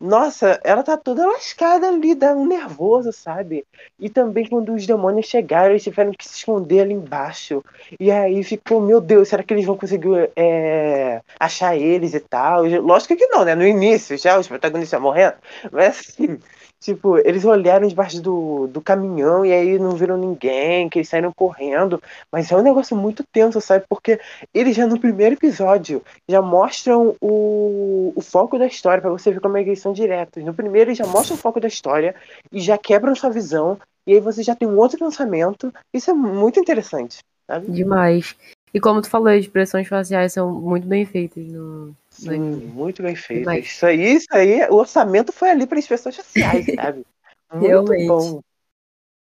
[0.03, 3.65] nossa, ela tá toda lascada ali, dá um nervoso, sabe?
[4.01, 7.65] E também quando os demônios chegaram, eles tiveram que se esconder ali embaixo.
[8.01, 12.65] E aí ficou, meu Deus, será que eles vão conseguir é, achar eles e tal?
[12.81, 13.55] Lógico que não, né?
[13.55, 15.37] No início já, os protagonistas morrendo.
[15.71, 16.37] Mas assim,
[16.83, 21.33] tipo, eles olharam debaixo do, do caminhão e aí não viram ninguém, que eles saíram
[21.33, 22.03] correndo.
[22.31, 23.85] Mas é um negócio muito tenso, sabe?
[23.89, 24.21] Porque
[24.53, 29.41] eles já no primeiro episódio já mostram o, o foco da história, pra você ver
[29.41, 30.43] como é que eles são diretos.
[30.45, 32.15] No primeiro eles já mostram o foco da história
[32.51, 33.79] e já quebram sua visão.
[34.05, 35.73] E aí você já tem um outro pensamento.
[35.95, 37.71] Isso é muito interessante, sabe?
[37.71, 38.35] Demais.
[38.75, 41.95] E como tu falou, as expressões faciais são muito bem feitas no,
[42.27, 42.67] Anime.
[42.67, 43.41] muito bem feito.
[43.41, 43.67] Demais.
[43.67, 47.05] Isso aí, isso aí, o orçamento foi ali para as pessoas sociais, sabe?
[47.53, 48.07] Muito Realmente.
[48.07, 48.41] bom.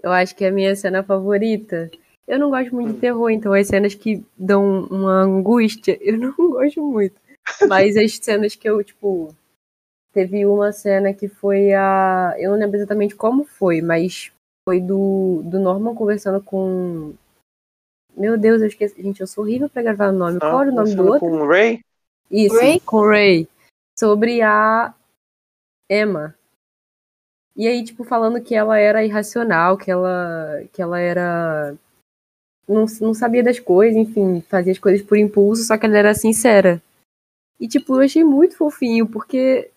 [0.02, 1.90] Eu acho que é a minha cena favorita.
[2.26, 2.92] Eu não gosto muito Hum.
[2.94, 7.18] de terror, então as cenas que dão uma angústia, eu não gosto muito.
[7.68, 9.34] Mas as cenas que eu, tipo.
[10.12, 12.34] Teve uma cena que foi a.
[12.38, 14.32] Eu não lembro exatamente como foi, mas
[14.66, 17.14] foi do, do Norman conversando com.
[18.16, 19.00] Meu Deus, eu esqueci.
[19.00, 20.40] Gente, eu sou horrível pra gravar o nome.
[20.40, 21.20] Qual era o nome do outro?
[21.20, 21.80] Com o Ray?
[22.30, 22.80] Isso, Ray?
[22.80, 23.48] com o Ray.
[23.98, 24.94] Sobre a
[25.90, 26.34] Emma.
[27.56, 31.74] E aí, tipo, falando que ela era irracional, que ela, que ela era.
[32.68, 36.14] Não, não sabia das coisas, enfim, fazia as coisas por impulso, só que ela era
[36.14, 36.80] sincera.
[37.58, 39.70] E, tipo, eu achei muito fofinho, porque.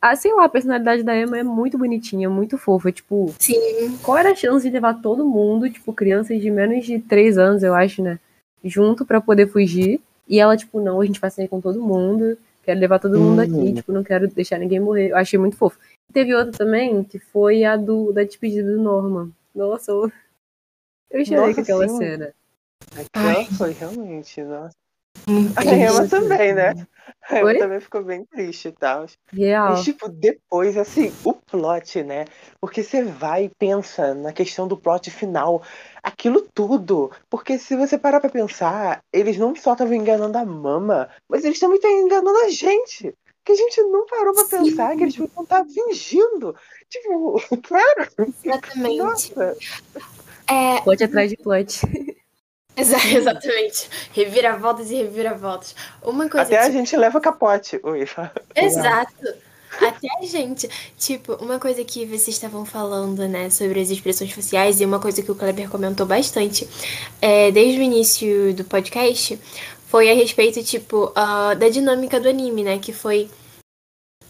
[0.00, 2.92] Ah, sei lá, a personalidade da Emma é muito bonitinha, muito fofa.
[2.92, 3.98] Tipo, Sim.
[4.00, 7.64] qual era a chance de levar todo mundo, tipo, crianças de menos de 3 anos,
[7.64, 8.20] eu acho, né?
[8.62, 10.00] Junto pra poder fugir.
[10.28, 12.36] E ela, tipo, não, a gente vai sair com todo mundo.
[12.62, 13.74] Quero levar todo mundo aqui, Uhum.
[13.74, 15.08] tipo, não quero deixar ninguém morrer.
[15.10, 15.78] Eu achei muito fofo.
[16.12, 19.30] Teve outra também, que foi a do da despedida do Norman.
[19.54, 20.12] Nossa, eu,
[21.10, 21.96] eu chorei Nossa, com aquela sim.
[21.96, 22.34] cena.
[22.94, 24.74] Aquela foi realmente, nossa.
[25.56, 25.64] A.
[25.64, 26.74] Emma também, né?
[27.30, 29.06] A Emma também ficou bem triste e tal.
[29.32, 29.74] Real.
[29.74, 32.24] E, tipo, depois, assim, o plot, né?
[32.60, 35.62] Porque você vai e pensa na questão do plot final.
[36.02, 37.10] Aquilo tudo.
[37.28, 41.58] Porque se você parar pra pensar, eles não só estavam enganando a mama, mas eles
[41.58, 43.14] também estão enganando a gente.
[43.44, 44.64] Que a gente não parou pra Sim.
[44.64, 46.54] pensar que eles podiam estar fingindo.
[46.88, 48.08] Tipo, claro,
[48.44, 48.98] Exatamente.
[48.98, 49.56] nossa.
[50.46, 51.80] É, Plot atrás de plot.
[52.76, 53.88] exa- exatamente.
[54.12, 55.74] Reviravoltas e reviravoltas.
[56.02, 57.80] Uma coisa Até a que- gente leva capote.
[57.82, 58.06] Oi,
[58.54, 59.12] Exato.
[59.80, 60.68] Até a gente.
[60.96, 65.22] Tipo, uma coisa que vocês estavam falando, né, sobre as expressões faciais, e uma coisa
[65.22, 66.66] que o Kleber comentou bastante
[67.20, 69.38] é, desde o início do podcast,
[69.86, 72.78] foi a respeito, tipo, ah, da dinâmica do anime, né?
[72.78, 73.30] Que foi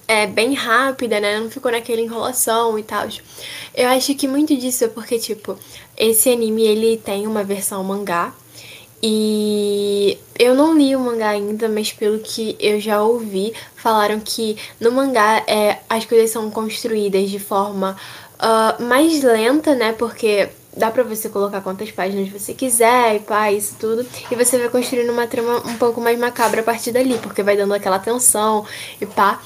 [0.08, 1.38] é, bem rápida, né?
[1.38, 3.06] Não ficou naquela enrolação e tal.
[3.74, 5.56] Eu acho que muito disso é porque, tipo,
[5.96, 8.32] esse anime ele tem uma versão mangá.
[9.00, 14.56] E eu não li o mangá ainda, mas pelo que eu já ouvi, falaram que
[14.80, 17.96] no mangá é, as coisas são construídas de forma
[18.38, 19.92] uh, mais lenta, né?
[19.92, 24.06] Porque dá pra você colocar quantas páginas você quiser e pá, isso tudo.
[24.30, 27.56] E você vai construindo uma trama um pouco mais macabra a partir dali, porque vai
[27.56, 28.64] dando aquela tensão
[29.00, 29.40] e pá.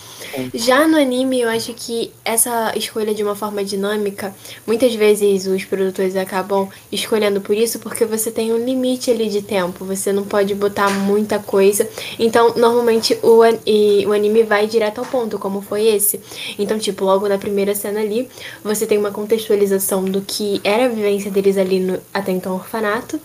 [0.55, 4.35] Já no anime, eu acho que essa escolha de uma forma dinâmica,
[4.67, 9.43] muitas vezes os produtores acabam escolhendo por isso, porque você tem um limite ali de
[9.43, 11.89] tempo, você não pode botar muita coisa.
[12.19, 16.21] Então, normalmente o, e, o anime vai direto ao ponto, como foi esse.
[16.59, 18.29] Então, tipo, logo na primeira cena ali,
[18.63, 23.21] você tem uma contextualização do que era a vivência deles ali no até então orfanato.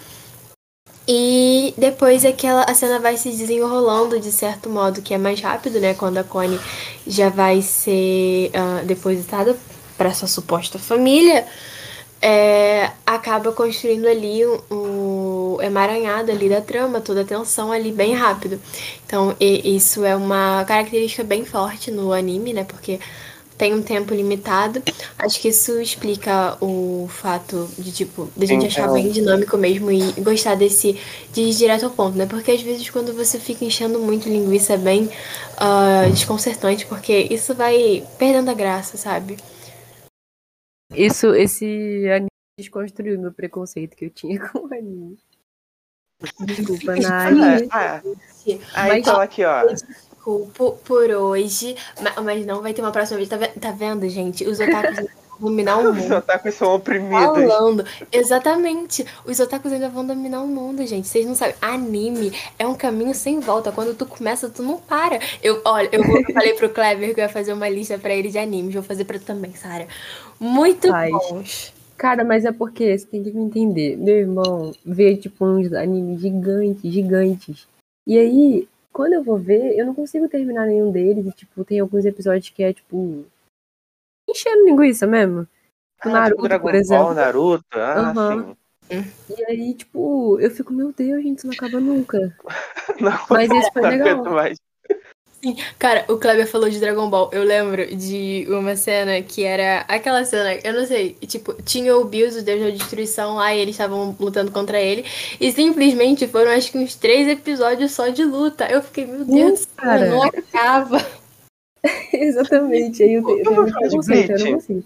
[1.08, 5.80] E depois aquela a cena vai se desenrolando de certo modo, que é mais rápido,
[5.80, 5.94] né?
[5.94, 6.60] Quando a Connie
[7.06, 9.56] já vai ser uh, depositada
[9.98, 11.46] para sua suposta família,
[12.22, 18.14] é, acaba construindo ali um, um emaranhado ali da trama, toda a tensão ali bem
[18.14, 18.60] rápido.
[19.06, 22.64] Então, e, isso é uma característica bem forte no anime, né?
[22.64, 23.00] Porque
[23.58, 24.82] tem um tempo limitado.
[25.18, 30.12] Acho que isso explica o fato de, tipo, da gente achar bem dinâmico mesmo e
[30.22, 31.00] gostar desse
[31.34, 32.26] de ir direto ao ponto, né?
[32.26, 37.56] Porque às vezes quando você fica enchendo muito linguiça é bem uh, desconcertante, porque isso
[37.56, 39.38] vai perdendo a graça, sabe?
[40.94, 41.66] Isso, esse
[42.10, 42.28] anime
[42.60, 45.18] desconstruiu meu preconceito que eu tinha com o anime.
[46.46, 47.68] Desculpa, Nari.
[47.72, 48.02] Ah, ah.
[48.74, 49.64] Aí, então, aqui, ó
[50.28, 51.76] desculpo por hoje,
[52.22, 53.30] mas não vai ter uma próxima vez.
[53.30, 54.46] Tá, tá vendo, gente?
[54.46, 54.98] Os otakus
[55.40, 56.04] vão dominar o mundo.
[56.04, 57.44] Os otakus são oprimidos.
[57.44, 57.86] Falando.
[58.12, 59.06] Exatamente.
[59.26, 61.08] Os otakus ainda vão dominar o mundo, gente.
[61.08, 61.56] Vocês não sabem.
[61.62, 63.72] Anime é um caminho sem volta.
[63.72, 65.20] Quando tu começa, tu não para.
[65.42, 68.14] Eu, olha, eu, vou, eu falei pro Kleber que eu ia fazer uma lista pra
[68.14, 68.74] ele de animes.
[68.74, 69.88] Vou fazer pra tu também, Sara.
[70.40, 71.74] Muito bons.
[71.98, 73.98] Cara, mas é porque você tem que me entender.
[73.98, 77.68] Meu irmão vê, tipo, uns animes gigantes, gigantes.
[78.06, 81.24] E aí, quando eu vou ver, eu não consigo terminar nenhum deles.
[81.28, 83.24] E, tipo, tem alguns episódios que é, tipo.
[84.28, 85.44] enchendo linguiça mesmo.
[85.98, 87.06] Tipo, ah, Naruto, tipo por exemplo.
[87.06, 88.56] Ball, Naruto, ah, uhum.
[88.90, 89.36] sim.
[89.38, 92.36] E aí, tipo, eu fico, meu Deus, gente, isso não acaba nunca.
[93.00, 94.24] não, Mas esse foi legal.
[94.24, 94.58] Mais.
[95.44, 97.30] Sim, cara, o Kleber falou de Dragon Ball.
[97.32, 102.06] Eu lembro de uma cena que era aquela cena, eu não sei, tipo, tinha o
[102.06, 105.06] Bills, o Deus da Destruição lá, e eles estavam lutando contra ele.
[105.40, 108.68] E simplesmente foram acho que uns três episódios só de luta.
[108.70, 110.10] Eu fiquei, meu Deus, uh, cara.
[110.10, 111.06] não acaba.
[112.12, 114.84] Exatamente, aí eu tenho eu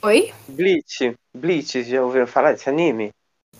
[0.00, 0.32] Oi?
[0.46, 1.16] Bleach.
[1.34, 3.10] Bleach, já ouviram falar desse anime?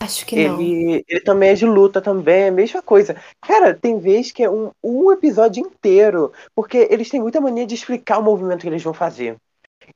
[0.00, 0.61] Acho que não.
[0.61, 3.16] Ele, ele também é de luta também, é a mesma coisa.
[3.40, 7.74] Cara, tem vez que é um, um episódio inteiro, porque eles têm muita mania de
[7.74, 9.37] explicar o movimento que eles vão fazer.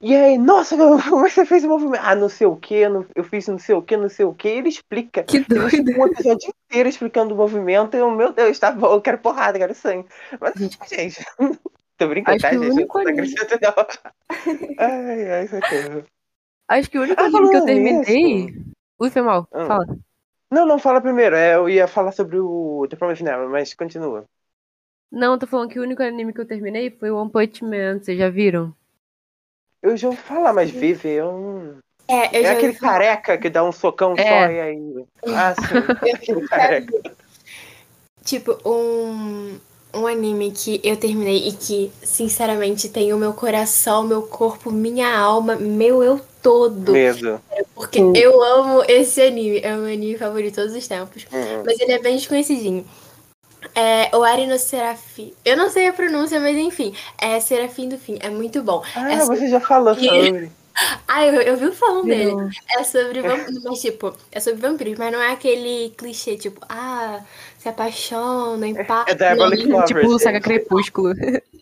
[0.00, 0.76] E aí, nossa,
[1.08, 2.02] como você fez o movimento?
[2.04, 2.74] Ah, não sei o que,
[3.14, 4.48] eu fiz não sei o que, não sei o que.
[4.48, 5.22] Ele explica.
[5.22, 5.92] Que doido.
[5.92, 7.96] Um episódio inteiro explicando o movimento.
[7.96, 10.08] E eu, meu Deus, tá bom, eu quero porrada, eu quero sangue.
[10.40, 10.54] Mas,
[10.88, 11.24] gente,
[11.98, 12.74] tô brincando, Acho tá, gente?
[12.74, 13.86] Não tá acrescentando, não.
[14.78, 16.04] Ai, ai, isso aqui.
[16.68, 18.46] Acho que o único ah, anime que eu terminei.
[18.46, 18.72] Isso.
[19.02, 19.48] Ui, foi mal.
[19.52, 19.66] Hum.
[19.66, 19.84] Fala.
[20.48, 21.34] Não, não, fala primeiro.
[21.34, 24.24] É, eu ia falar sobre o The Promised Never, mas continua.
[25.10, 27.98] Não, tô falando que o único anime que eu terminei foi o One Punch Man.
[27.98, 28.72] Vocês já viram?
[29.82, 33.72] Eu já ouvi falar, mas Vive, eu É, eu é aquele careca que dá um
[33.72, 34.22] socão é.
[34.22, 35.06] só e aí.
[35.26, 36.46] Ah, sim.
[36.46, 37.16] careca.
[38.22, 39.58] Tipo, um,
[39.92, 45.12] um anime que eu terminei e que, sinceramente, tem o meu coração, meu corpo, minha
[45.18, 46.92] alma, meu eu todo.
[46.92, 47.40] Mesmo.
[47.74, 48.12] Porque Sim.
[48.16, 49.60] eu amo esse anime.
[49.62, 51.26] É o meu anime favorito de todos os tempos.
[51.32, 51.62] Uhum.
[51.64, 52.84] Mas ele é bem desconhecidinho.
[53.74, 55.32] É, o Ari no Serafim.
[55.44, 56.94] Eu não sei a pronúncia, mas enfim.
[57.16, 58.18] É Serafim do Fim.
[58.20, 58.82] É muito bom.
[58.94, 60.50] Ah, é você já falou sobre.
[61.06, 62.32] Ah, eu, eu vi falando dele.
[62.76, 67.20] É sobre vampiros, mas tipo, é sobre vampiros, mas não é aquele clichê, tipo, ah,
[67.58, 69.12] se apaixona, empata.
[69.12, 71.14] É da Evolic Tipo, saga Crepúsculo.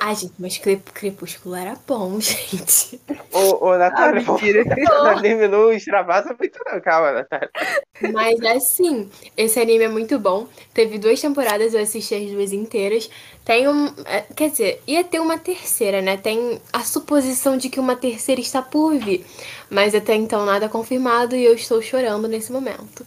[0.00, 3.00] Ai, gente, mas Crepúsculo era bom, gente.
[3.32, 4.64] Ô, ô Natália, ah, mentira.
[4.84, 7.50] não anime não extravasa muito não, calma, Natália.
[8.12, 10.46] Mas assim, esse anime é muito bom.
[10.72, 13.10] Teve duas temporadas, eu assisti as duas inteiras.
[13.44, 13.86] Tem um.
[14.06, 16.16] É, quer dizer, ia ter uma terceira, né?
[16.16, 19.24] Tem a suposição de que uma terceira está por vir.
[19.70, 23.06] Mas até então nada confirmado e eu estou chorando nesse momento.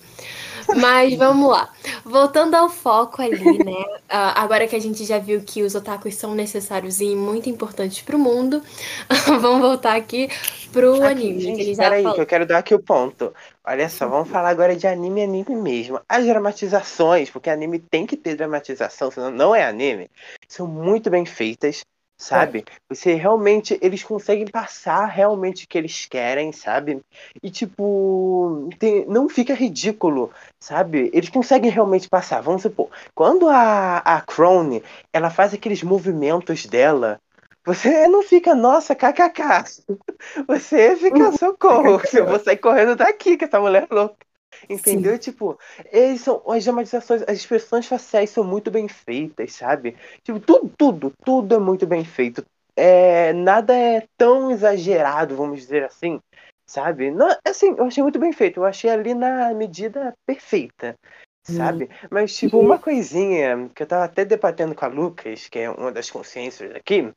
[0.76, 1.70] Mas vamos lá.
[2.04, 3.72] Voltando ao foco ali, né?
[3.72, 8.02] Uh, agora que a gente já viu que os otakus são necessários e muito importantes
[8.02, 8.62] pro mundo,
[9.40, 10.30] vamos voltar aqui
[10.72, 11.42] pro aqui, anime.
[11.42, 13.34] Gente, que peraí, que eu quero dar aqui o ponto.
[13.66, 16.00] Olha só, vamos falar agora de anime anime mesmo.
[16.08, 20.10] As dramatizações, porque anime tem que ter dramatização, senão não é anime,
[20.48, 21.84] são muito bem feitas.
[22.18, 22.66] Sabe?
[22.90, 27.02] Você realmente, eles conseguem passar realmente o que eles querem, sabe?
[27.44, 31.10] E tipo, tem, não fica ridículo, sabe?
[31.14, 32.42] Eles conseguem realmente passar.
[32.42, 37.22] Vamos supor, quando a, a Crone, ela faz aqueles movimentos dela,
[37.66, 39.84] você não fica, nossa, kkk.
[40.48, 44.27] Você fica, socorro, eu vou sair correndo daqui, que essa mulher é louca.
[44.70, 45.14] Entendeu?
[45.14, 45.20] Sim.
[45.20, 45.60] Tipo,
[45.92, 49.96] eles são, as dramatizações, as expressões faciais são muito bem feitas, sabe?
[50.24, 52.46] Tipo, tudo, tudo, tudo é muito bem feito.
[52.76, 56.20] É, nada é tão exagerado, vamos dizer assim,
[56.66, 57.10] sabe?
[57.10, 58.60] Não, assim, eu achei muito bem feito.
[58.60, 60.96] Eu achei ali na medida perfeita,
[61.44, 61.86] sabe?
[61.86, 62.08] Hum.
[62.12, 65.92] Mas, tipo, uma coisinha que eu tava até debatendo com a Lucas, que é uma
[65.92, 67.12] das consciências aqui,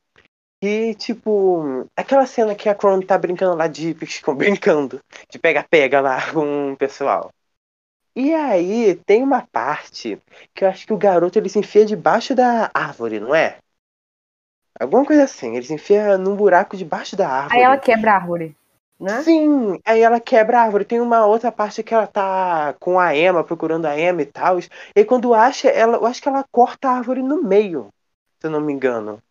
[0.61, 3.95] e, tipo, aquela cena que a Cron tá brincando lá de.
[4.35, 7.31] brincando, de pega-pega lá com o pessoal.
[8.15, 10.21] E aí tem uma parte
[10.53, 13.57] que eu acho que o garoto ele se enfia debaixo da árvore, não é?
[14.79, 17.57] Alguma coisa assim, ele se enfia num buraco debaixo da árvore.
[17.57, 18.55] Aí ela quebra a árvore,
[18.99, 19.23] né?
[19.23, 20.85] Sim, aí ela quebra a árvore.
[20.85, 24.59] Tem uma outra parte que ela tá com a Emma, procurando a Emma e tal.
[24.95, 27.87] E quando acha, ela, eu acho que ela corta a árvore no meio,
[28.39, 29.21] se eu não me engano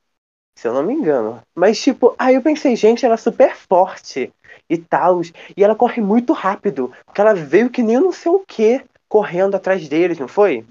[0.56, 1.40] se eu não me engano.
[1.54, 4.32] Mas, tipo, aí eu pensei, gente, ela é super forte
[4.68, 5.22] e tal.
[5.56, 6.92] E ela corre muito rápido.
[7.06, 10.64] Porque ela veio que nem eu não sei o que correndo atrás deles, não foi?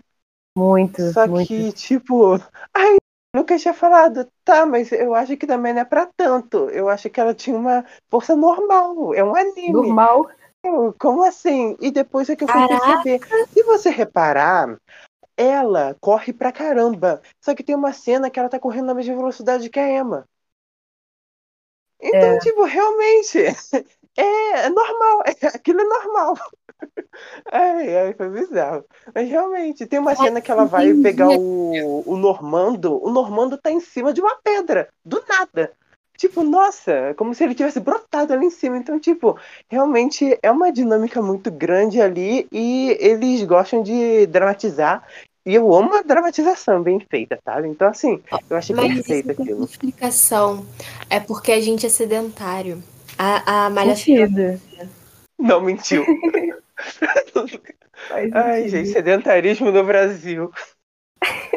[0.58, 1.02] Muito.
[1.12, 1.48] Só muito.
[1.48, 2.40] que, tipo,
[2.74, 2.98] ai,
[3.36, 6.70] nunca tinha falado, tá, mas eu acho que também não é pra tanto.
[6.70, 9.14] Eu acho que ela tinha uma força normal.
[9.14, 9.72] É um anime.
[9.72, 10.30] Normal.
[11.00, 11.78] Como assim?
[11.80, 13.04] E depois é que eu fui Caraca.
[13.04, 13.48] perceber.
[13.54, 14.78] Se você reparar,
[15.40, 17.22] ela corre pra caramba.
[17.40, 20.28] Só que tem uma cena que ela tá correndo na mesma velocidade que a Emma.
[22.02, 22.40] Então, é.
[22.40, 23.38] tipo, realmente,
[24.18, 25.24] é, normal.
[25.56, 26.38] Aquilo é normal.
[27.52, 28.86] Ai, ai, foi bizarro.
[29.14, 33.04] Mas realmente, tem uma cena que ela vai pegar o, o Normando.
[33.04, 35.74] O Normando tá em cima de uma pedra, do nada.
[36.20, 38.78] Tipo, nossa, como se ele tivesse brotado ali em cima.
[38.78, 39.38] Então, tipo,
[39.70, 45.02] realmente é uma dinâmica muito grande ali e eles gostam de dramatizar
[45.50, 47.68] e eu amo a dramatização bem feita, sabe?
[47.68, 49.64] Então, assim, eu achei Mas perfeito isso aquilo.
[49.64, 50.64] explicação.
[51.10, 52.84] É porque a gente é sedentário.
[53.18, 53.96] A, a malha
[55.40, 56.06] Não mentiu.
[58.32, 60.52] Ai, gente, sedentarismo no Brasil.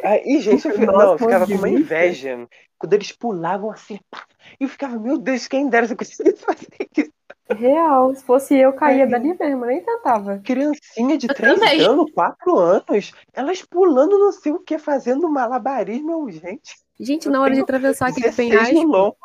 [0.02, 2.48] Ai, gente, eu, não, eu ficava com uma inveja.
[2.78, 4.00] Quando eles pulavam assim,
[4.58, 7.12] e eu ficava, meu Deus, quem dera se eu conseguisse fazer isso.
[7.50, 9.06] Real, se fosse eu, caía é.
[9.06, 10.38] dali mesmo, nem tentava.
[10.38, 16.74] Criancinha de 3 anos, 4 anos, elas pulando não sei o que, fazendo malabarismo, gente.
[16.98, 19.16] Gente, na hora de atravessar aquele penhasco.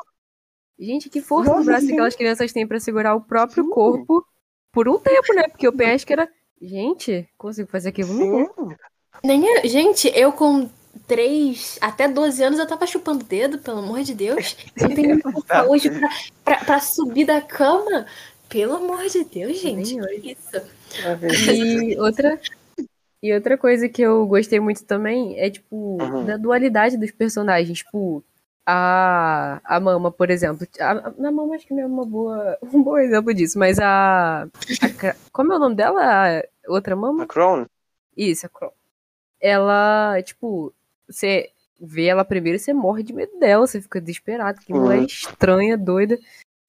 [0.79, 3.69] Gente, que força Nossa, no braço que aquelas crianças têm para segurar o próprio sim.
[3.69, 4.25] corpo
[4.71, 5.47] por um tempo, né?
[5.47, 6.29] Porque o penhasco era.
[6.61, 8.13] Gente, consigo fazer aquilo
[9.23, 9.67] Nem eu...
[9.67, 10.69] Gente, eu com
[11.07, 14.55] 3 até 12 anos eu tava chupando dedo, pelo amor de Deus.
[14.75, 15.21] Eu tenho
[15.69, 16.09] hoje pra,
[16.43, 18.05] pra, pra, subir da cama.
[18.49, 19.97] Pelo amor de Deus, gente.
[20.23, 20.77] Isso.
[21.53, 22.39] E outra,
[23.21, 26.25] e outra coisa que eu gostei muito também é, tipo, uhum.
[26.25, 27.79] da dualidade dos personagens.
[27.79, 28.23] Tipo,
[28.65, 30.67] a, a Mama, por exemplo.
[30.79, 34.43] A, a Mama acho que não é uma boa, um bom exemplo disso, mas a,
[34.43, 36.39] a Como é o nome dela?
[36.39, 37.23] A outra Mama?
[37.23, 37.65] A Crown.
[38.15, 38.71] Isso, a Crown.
[39.39, 40.73] Ela, tipo,
[41.09, 44.99] você vê ela primeiro e você morre de medo dela, você fica desesperado, que mulher
[44.99, 45.05] uhum.
[45.05, 46.19] estranha, doida.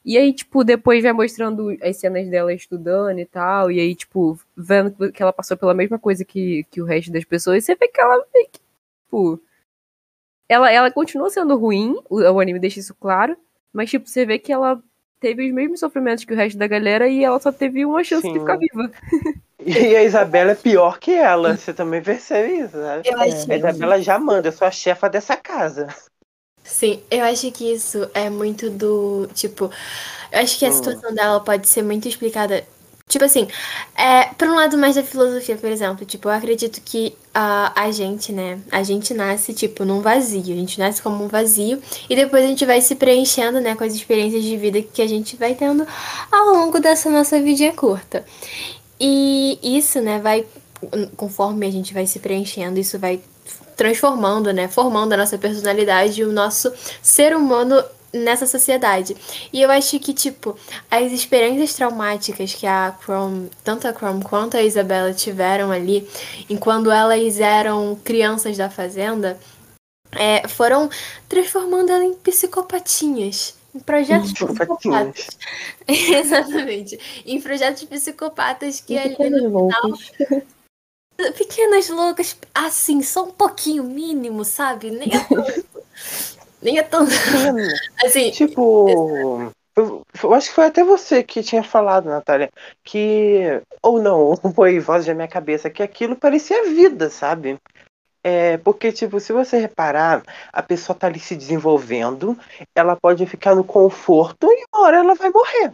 [0.04, 4.38] E aí, tipo, depois vai mostrando as cenas dela estudando e tal, e aí, tipo,
[4.56, 7.88] vendo que ela passou pela mesma coisa que, que o resto das pessoas, você vê
[7.88, 8.60] que ela vê que,
[9.04, 9.40] tipo.
[10.48, 13.36] Ela, ela continua sendo ruim, o, o anime deixa isso claro,
[13.72, 14.82] mas, tipo, você vê que ela
[15.20, 18.22] teve os mesmos sofrimentos que o resto da galera e ela só teve uma chance
[18.22, 18.32] Sim.
[18.32, 18.90] de ficar viva.
[19.64, 23.02] E a Isabela é pior que ela, você também percebe isso, né?
[23.04, 23.50] Eu acho...
[23.50, 25.88] A Isabela já manda, eu sou a chefa dessa casa.
[26.62, 29.26] Sim, eu acho que isso é muito do.
[29.34, 29.70] Tipo,
[30.30, 30.72] eu acho que a hum.
[30.72, 32.62] situação dela pode ser muito explicada.
[33.08, 33.48] Tipo assim,
[33.96, 37.90] é, por um lado mais da filosofia, por exemplo, tipo, eu acredito que a, a
[37.90, 42.14] gente, né, a gente nasce, tipo, num vazio, a gente nasce como um vazio, e
[42.14, 45.36] depois a gente vai se preenchendo, né, com as experiências de vida que a gente
[45.36, 45.86] vai tendo
[46.30, 48.26] ao longo dessa nossa vida curta.
[49.00, 50.44] E isso, né, vai,
[51.16, 53.20] conforme a gente vai se preenchendo, isso vai
[53.76, 57.82] transformando, né, formando a nossa personalidade e o nosso ser humano
[58.12, 59.16] nessa sociedade.
[59.52, 60.56] E eu acho que, tipo,
[60.90, 66.08] as experiências traumáticas que a Chrome, tanto a Chrome quanto a Isabela tiveram ali,
[66.48, 69.38] enquanto elas eram crianças da fazenda,
[70.12, 70.88] é, foram
[71.28, 73.57] transformando ela em psicopatinhas.
[73.74, 75.28] Em projetos psicopatas.
[75.86, 76.98] Exatamente.
[77.26, 80.42] Em projetos psicopatas que ali no final.
[81.36, 84.90] Pequenas loucas, assim, só um pouquinho mínimo, sabe?
[84.90, 85.10] Nem
[86.62, 87.06] Nem é tão.
[88.04, 88.30] assim.
[88.30, 89.50] Tipo.
[89.76, 92.50] Eu, eu, acho que foi até você que tinha falado, Natália,
[92.82, 93.62] que.
[93.82, 97.58] Ou não, foi voz da minha cabeça, que aquilo parecia vida, sabe?
[98.28, 100.22] É, porque, tipo, se você reparar,
[100.52, 102.38] a pessoa tá ali se desenvolvendo,
[102.74, 105.72] ela pode ficar no conforto e uma hora ela vai morrer.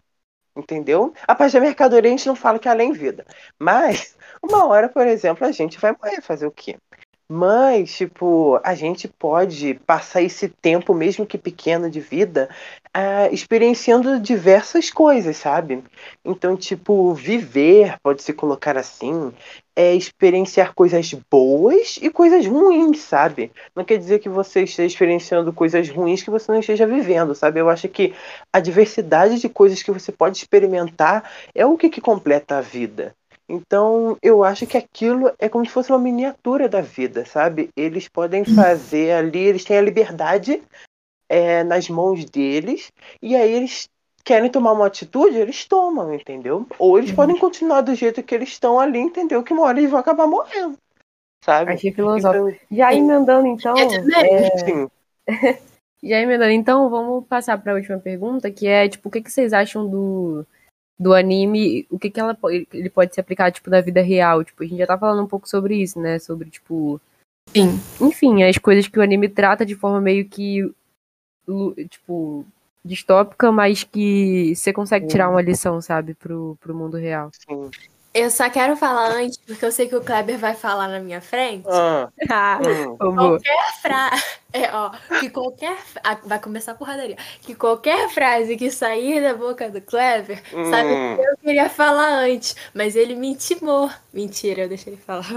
[0.56, 1.12] Entendeu?
[1.26, 3.26] A parte da mercadoria a gente não fala que é além vida.
[3.58, 6.76] Mas, uma hora, por exemplo, a gente vai morrer fazer o quê?
[7.28, 12.48] Mas, tipo, a gente pode passar esse tempo, mesmo que pequeno, de vida,
[12.96, 15.82] uh, experienciando diversas coisas, sabe?
[16.24, 19.32] Então, tipo, viver, pode se colocar assim,
[19.76, 23.50] é experienciar coisas boas e coisas ruins, sabe?
[23.74, 27.60] Não quer dizer que você esteja experienciando coisas ruins que você não esteja vivendo, sabe?
[27.60, 28.14] Eu acho que
[28.52, 33.14] a diversidade de coisas que você pode experimentar é o que, que completa a vida.
[33.48, 37.68] Então, eu acho que aquilo é como se fosse uma miniatura da vida, sabe?
[37.76, 38.54] Eles podem uhum.
[38.54, 40.62] fazer ali, eles têm a liberdade
[41.28, 43.88] é, nas mãos deles, e aí eles
[44.24, 46.66] querem tomar uma atitude, eles tomam, entendeu?
[46.78, 47.16] Ou eles uhum.
[47.16, 49.42] podem continuar do jeito que eles estão ali, entendeu?
[49.42, 50.78] Que uma hora eles vão acabar morrendo,
[51.44, 51.72] sabe?
[51.72, 52.48] Achei filosófico.
[52.48, 53.74] Então, Já emendando, então.
[53.76, 54.88] É...
[56.02, 59.30] Já emendando, então, vamos passar para a última pergunta, que é, tipo, o que, que
[59.30, 60.46] vocês acham do
[60.96, 62.38] do anime, o que que ela
[62.72, 65.26] ele pode se aplicar tipo na vida real, tipo, a gente já tá falando um
[65.26, 67.00] pouco sobre isso, né, sobre tipo
[67.48, 67.78] Sim.
[68.00, 70.72] Enfim, as coisas que o anime trata de forma meio que
[71.90, 72.46] tipo
[72.84, 77.30] distópica, mas que você consegue tirar uma lição, sabe, pro, pro mundo real.
[77.32, 77.70] Sim.
[78.14, 81.20] Eu só quero falar antes, porque eu sei que o Kleber vai falar na minha
[81.20, 81.66] frente.
[81.68, 82.60] Ah, ah
[82.96, 84.22] qualquer frase.
[84.54, 85.76] É, ó, que qualquer.
[86.04, 87.16] Ah, vai começar a porradaria.
[87.42, 90.70] Que qualquer frase que sair da boca do Kleber, hum.
[90.70, 92.54] sabe que eu queria falar antes.
[92.72, 93.90] Mas ele me intimou.
[94.12, 95.24] Mentira, eu deixei ele falar.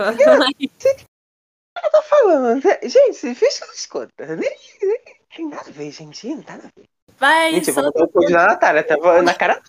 [1.84, 2.64] Eu tô falando.
[2.64, 2.80] Né?
[2.84, 4.30] Gente, fecha as contas.
[4.30, 5.00] Nem, nem,
[5.36, 6.28] tem nada a ver, gente.
[6.28, 6.88] Não tá nada a ver.
[7.20, 9.62] Vai, Gente, vou botar o code da Natália, até na cara.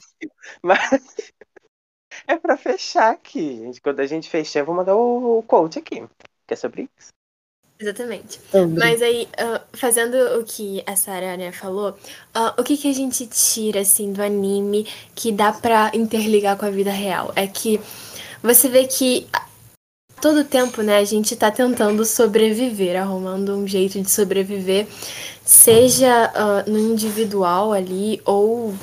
[0.63, 0.79] Mas.
[2.27, 3.81] É para fechar aqui, gente.
[3.81, 6.07] Quando a gente fechar, eu vou mandar o, coach aqui.
[6.47, 7.09] Que é sobre isso.
[7.81, 8.39] Exatamente.
[8.77, 12.93] Mas aí, uh, fazendo o que a Sarah né, falou, uh, o que, que a
[12.93, 17.33] gente tira, assim, do anime que dá pra interligar com a vida real?
[17.35, 17.81] É que
[18.43, 19.27] você vê que
[20.21, 24.87] todo tempo, né, a gente tá tentando sobreviver, arrumando um jeito de sobreviver,
[25.45, 28.75] seja uh, no individual ali ou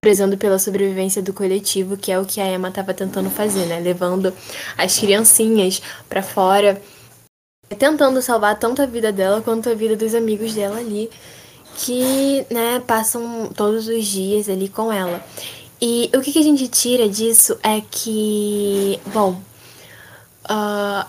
[0.00, 3.80] prezando pela sobrevivência do coletivo, que é o que a Emma estava tentando fazer, né?
[3.80, 4.32] Levando
[4.78, 6.80] as criancinhas para fora,
[7.78, 11.10] tentando salvar tanto a vida dela quanto a vida dos amigos dela ali,
[11.76, 15.22] que, né, passam todos os dias ali com ela.
[15.80, 19.40] E o que, que a gente tira disso é que, bom,
[20.44, 21.06] uh,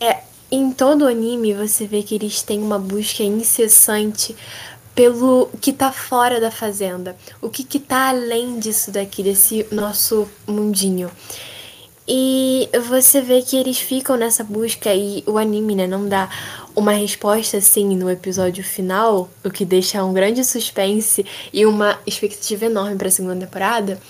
[0.00, 4.36] é, em todo anime você vê que eles têm uma busca incessante
[4.94, 10.28] pelo que tá fora da fazenda, o que que tá além disso daqui, desse nosso
[10.46, 11.10] mundinho.
[12.06, 16.28] E você vê que eles ficam nessa busca e o anime, né, não dá
[16.74, 22.66] uma resposta assim no episódio final, o que deixa um grande suspense e uma expectativa
[22.66, 24.00] enorme para a segunda temporada.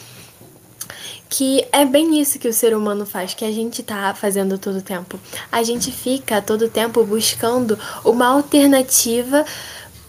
[1.35, 4.77] Que é bem isso que o ser humano faz, que a gente tá fazendo todo
[4.77, 5.19] o tempo.
[5.51, 9.43] A gente fica todo o tempo buscando uma alternativa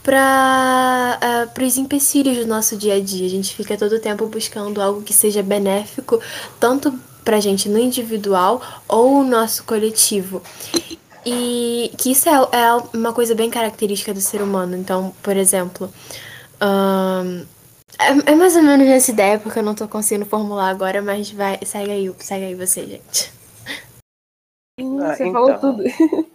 [0.03, 3.26] para uh, os empecilhos do nosso dia a dia.
[3.26, 6.19] A gente fica todo o tempo buscando algo que seja benéfico,
[6.59, 6.93] tanto
[7.24, 10.41] para a gente no individual ou no nosso coletivo.
[11.26, 14.76] E que isso é, é, uma coisa bem característica do ser humano.
[14.76, 15.89] Então, por exemplo,
[18.00, 21.32] é, é, mais ou menos essa ideia, porque eu não estou conseguindo formular agora, mas
[21.32, 23.32] vai, segue aí, segue aí você, gente.
[24.80, 25.84] Ah, você então, falou tudo.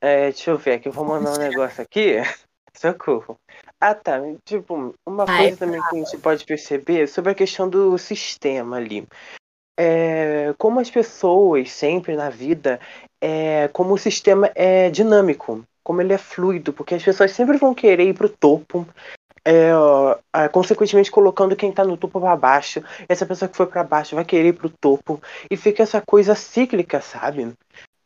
[0.00, 2.18] É, deixa eu ver aqui, eu vou mandar um negócio aqui.
[2.72, 3.36] Socorro.
[3.80, 4.20] Ah, tá.
[4.44, 8.76] Tipo, uma Ai, coisa também que a gente pode perceber sobre a questão do sistema
[8.76, 9.06] ali.
[9.76, 12.80] É, como as pessoas sempre na vida,
[13.20, 17.74] é, como o sistema é dinâmico, como ele é fluido, porque as pessoas sempre vão
[17.74, 18.86] querer ir pro topo,
[19.48, 22.82] é, é, consequentemente colocando quem tá no topo para baixo.
[23.08, 25.20] Essa pessoa que foi para baixo vai querer ir pro topo
[25.50, 27.54] e fica essa coisa cíclica, sabe?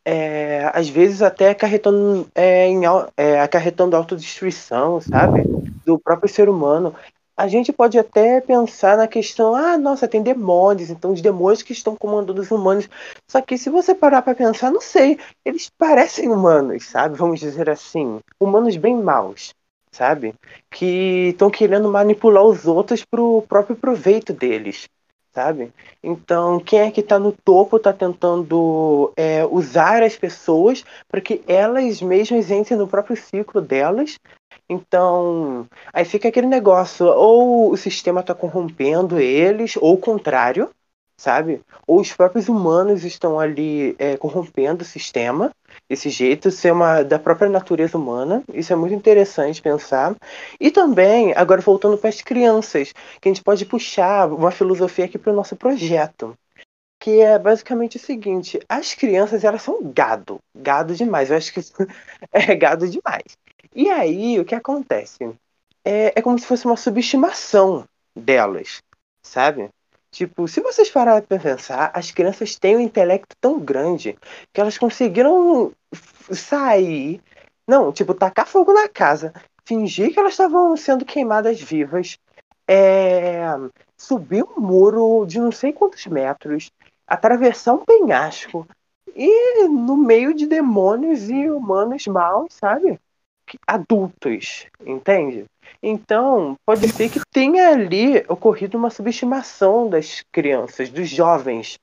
[0.05, 2.82] é, às vezes até acarretando, é, em,
[3.16, 5.43] é, acarretando autodestruição, sabe?
[5.84, 6.95] Do próprio ser humano.
[7.36, 11.72] A gente pode até pensar na questão, ah, nossa, tem demônios, então os demônios que
[11.72, 12.88] estão comandando os humanos.
[13.26, 17.16] Só que se você parar para pensar, não sei, eles parecem humanos, sabe?
[17.16, 19.55] Vamos dizer assim, humanos bem maus,
[19.93, 20.34] sabe?
[20.70, 24.88] Que estão querendo manipular os outros pro próprio proveito deles
[25.32, 25.72] sabe?
[26.03, 31.43] Então, quem é que está no topo está tentando é, usar as pessoas para que
[31.49, 34.18] elas mesmas entrem no próprio ciclo delas.
[34.68, 40.70] Então, aí fica aquele negócio, ou o sistema está corrompendo eles, ou o contrário,
[41.16, 41.60] sabe?
[41.86, 45.52] Ou os próprios humanos estão ali é, corrompendo o sistema,
[45.88, 48.42] esse jeito, ser uma da própria natureza humana.
[48.52, 50.14] Isso é muito interessante pensar.
[50.60, 55.18] E também, agora voltando para as crianças, que a gente pode puxar uma filosofia aqui
[55.18, 56.34] para o nosso projeto.
[57.00, 61.30] Que é basicamente o seguinte: as crianças elas são gado, gado demais.
[61.30, 61.60] Eu acho que
[62.32, 63.36] é gado demais.
[63.74, 65.34] E aí o que acontece?
[65.84, 67.84] É, é como se fosse uma subestimação
[68.14, 68.82] delas,
[69.22, 69.68] sabe?
[70.12, 74.16] Tipo, se vocês pararem para pensar, as crianças têm um intelecto tão grande
[74.52, 75.72] que elas conseguiram
[76.30, 77.18] sair.
[77.66, 79.32] Não, tipo, tacar fogo na casa,
[79.64, 82.18] fingir que elas estavam sendo queimadas vivas,
[82.68, 83.42] é,
[83.96, 86.70] subir um muro de não sei quantos metros,
[87.06, 88.66] atravessar um penhasco
[89.16, 93.00] e no meio de demônios e humanos maus, sabe?
[93.66, 95.44] Adultos, entende?
[95.82, 101.78] Então, pode ser que tenha ali ocorrido uma subestimação das crianças, dos jovens.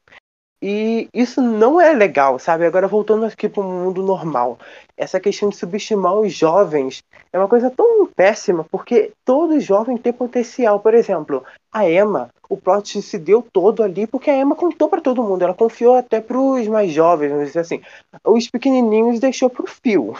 [0.61, 2.65] E isso não é legal, sabe?
[2.65, 4.59] Agora, voltando aqui para o mundo normal,
[4.97, 7.01] essa questão de subestimar os jovens
[7.31, 10.81] é uma coisa tão péssima, porque todo jovem tem potencial.
[10.81, 14.99] Por exemplo, a Emma, o plot se deu todo ali porque a Emma contou para
[14.99, 17.81] todo mundo, ela confiou até para os mais jovens, vamos dizer assim.
[18.25, 20.13] Os pequenininhos deixou para o fio.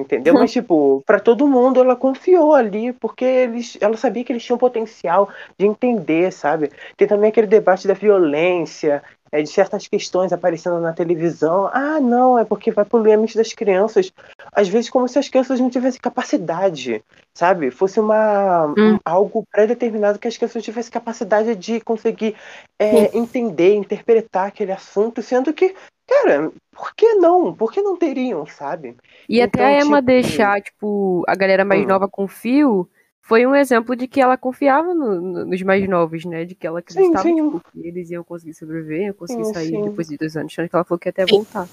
[0.00, 0.34] Entendeu?
[0.34, 4.58] Mas, tipo, para todo mundo ela confiou ali, porque eles, ela sabia que eles tinham
[4.58, 5.28] potencial
[5.58, 6.70] de entender, sabe?
[6.96, 11.70] Tem também aquele debate da violência, é, de certas questões aparecendo na televisão.
[11.72, 14.12] Ah, não, é porque vai pro limite das crianças.
[14.52, 17.70] Às vezes, como se as crianças não tivessem capacidade, sabe?
[17.70, 18.94] Fosse uma, hum.
[18.94, 22.34] um, algo pré-determinado que as crianças tivessem capacidade de conseguir
[22.78, 25.74] é, entender, interpretar aquele assunto, sendo que
[26.10, 27.54] Cara, por que não?
[27.54, 28.96] Por que não teriam, sabe?
[29.28, 30.06] E então, até a Emma tipo...
[30.06, 31.86] deixar, tipo, a galera mais hum.
[31.86, 32.90] nova com fio
[33.22, 36.44] foi um exemplo de que ela confiava no, no, nos mais novos, né?
[36.44, 37.44] De que ela acreditava sim, sim.
[37.44, 40.60] Tipo, que eles iam conseguir sobreviver, iam conseguir sim, sair depois de dois anos, que
[40.60, 41.68] ela falou que ia até voltar.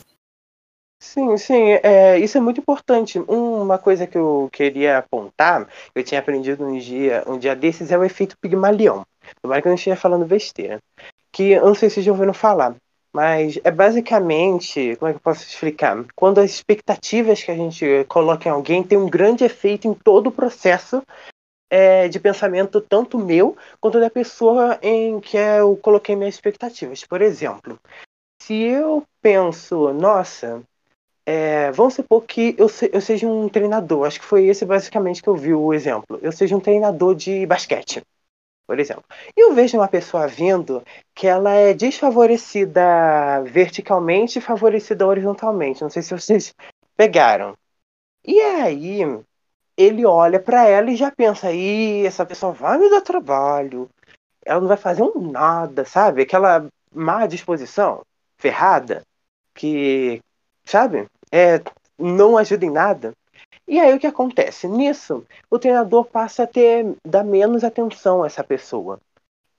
[0.99, 3.17] Sim, sim, é, isso é muito importante.
[3.27, 7.97] Uma coisa que eu queria apontar, eu tinha aprendido um dia, um dia desses, é
[7.97, 9.01] o efeito Pigmalion.
[9.41, 10.79] Tomara que eu não esteja falando besteira.
[11.31, 12.75] Que eu não sei se vocês já ouviram falar.
[13.17, 16.05] Mas é basicamente, como é que eu posso explicar?
[16.15, 20.27] Quando as expectativas que a gente coloca em alguém tem um grande efeito em todo
[20.27, 21.01] o processo
[21.67, 27.03] é, de pensamento, tanto meu quanto da pessoa em que eu coloquei minhas expectativas.
[27.05, 27.79] Por exemplo,
[28.39, 30.61] se eu penso, nossa,
[31.25, 35.23] é, vamos supor que eu, se, eu seja um treinador, acho que foi esse basicamente
[35.23, 36.19] que eu vi o exemplo.
[36.21, 38.03] Eu seja um treinador de basquete
[38.67, 39.05] por exemplo.
[39.35, 40.83] Eu vejo uma pessoa vindo
[41.15, 45.81] que ela é desfavorecida verticalmente e favorecida horizontalmente.
[45.81, 46.53] Não sei se vocês
[46.97, 47.55] pegaram.
[48.25, 48.99] E aí
[49.77, 53.89] ele olha para ela e já pensa: "Ih, essa pessoa vai me dar trabalho.
[54.45, 56.21] Ela não vai fazer um nada, sabe?
[56.23, 58.01] Aquela má disposição,
[58.37, 59.03] ferrada,
[59.53, 60.21] que,
[60.65, 61.07] sabe?
[61.31, 61.61] É,
[61.97, 63.13] não ajuda em nada.
[63.67, 64.67] E aí o que acontece?
[64.67, 68.99] Nisso, o treinador passa a ter dar menos atenção a essa pessoa.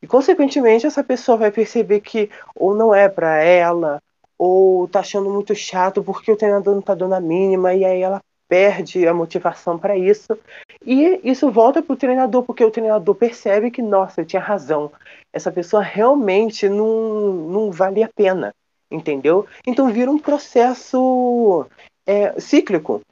[0.01, 4.01] E consequentemente essa pessoa vai perceber que ou não é para ela,
[4.39, 8.01] ou tá achando muito chato porque o treinador não tá dando a mínima e aí
[8.01, 10.39] ela perde a motivação para isso.
[10.87, 14.91] E isso volta pro treinador porque o treinador percebe que, nossa, eu tinha razão.
[15.33, 18.55] Essa pessoa realmente não, não vale a pena,
[18.91, 19.47] entendeu?
[19.67, 21.67] Então vira um processo
[22.07, 23.03] é, cíclico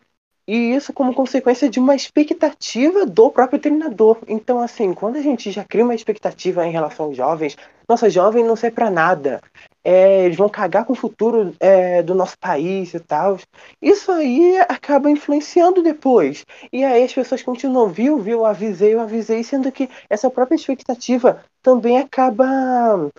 [0.47, 4.19] e isso como consequência de uma expectativa do próprio treinador.
[4.29, 7.57] Então, assim, quando a gente já cria uma expectativa em relação aos jovens,
[7.89, 9.41] nossa, jovem não serve para nada.
[9.85, 13.39] É, eles vão cagar com o futuro é, do nosso país e tal.
[13.81, 16.45] Isso aí acaba influenciando depois.
[16.73, 21.45] E aí as pessoas continuam, viu, viu, avisei, eu avisei, sendo que essa própria expectativa
[21.63, 23.11] também acaba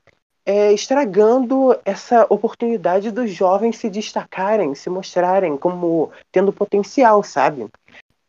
[0.48, 7.68] é, estragando essa oportunidade dos jovens se destacarem, se mostrarem como tendo potencial, sabe?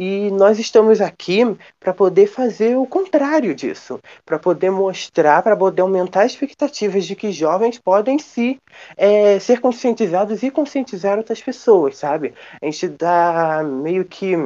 [0.01, 1.45] E nós estamos aqui
[1.79, 7.15] para poder fazer o contrário disso, para poder mostrar, para poder aumentar as expectativas de
[7.15, 8.59] que jovens podem se
[8.97, 12.35] é, ser conscientizados e conscientizar outras pessoas, sabe?
[12.61, 14.37] A gente dá meio que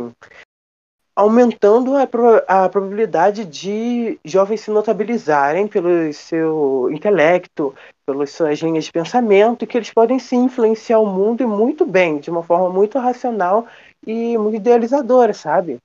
[1.14, 7.74] aumentando a, pro, a probabilidade de jovens se notabilizarem pelo seu intelecto,
[8.06, 11.84] pelas suas linhas de pensamento, e que eles podem sim influenciar o mundo e muito
[11.84, 13.66] bem, de uma forma muito racional
[14.06, 15.78] e muito idealizadora, sabe?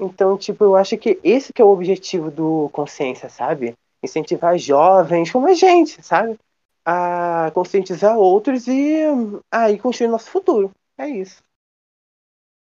[0.00, 3.74] Então, tipo, eu acho que esse que é o objetivo do consciência, sabe?
[4.02, 6.38] incentivar jovens como a gente, sabe?
[6.84, 9.02] A conscientizar outros e
[9.50, 10.70] aí construir nosso futuro.
[10.96, 11.42] É isso.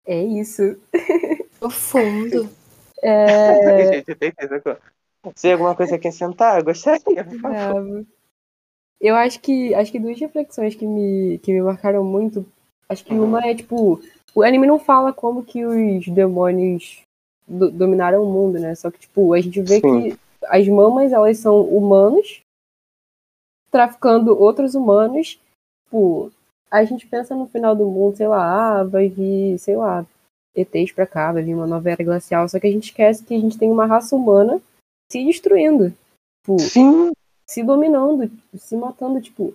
[0.05, 0.61] É isso.
[1.65, 2.47] Profundo.
[3.01, 4.03] É...
[5.35, 8.05] Se alguma coisa quer sentar, eu gostaria, por favor.
[9.01, 12.45] Eu acho que acho que duas reflexões que me, que me marcaram muito.
[12.87, 13.99] Acho que uma é tipo,
[14.35, 17.01] o anime não fala como que os demônios
[17.47, 18.75] do- dominaram o mundo, né?
[18.75, 20.11] Só que tipo, a gente vê Sim.
[20.11, 22.41] que as mamas, elas são humanos
[23.71, 25.39] traficando outros humanos.
[25.85, 26.31] Tipo,
[26.69, 30.05] a gente pensa no final do mundo, sei lá, ah, vai vir, sei lá,
[30.55, 33.35] ETs pra cá, vai vir uma nova era glacial, só que a gente esquece que
[33.35, 34.61] a gente tem uma raça humana
[35.11, 35.93] se destruindo.
[36.41, 37.11] Tipo, Sim,
[37.47, 39.53] se dominando, se matando, tipo.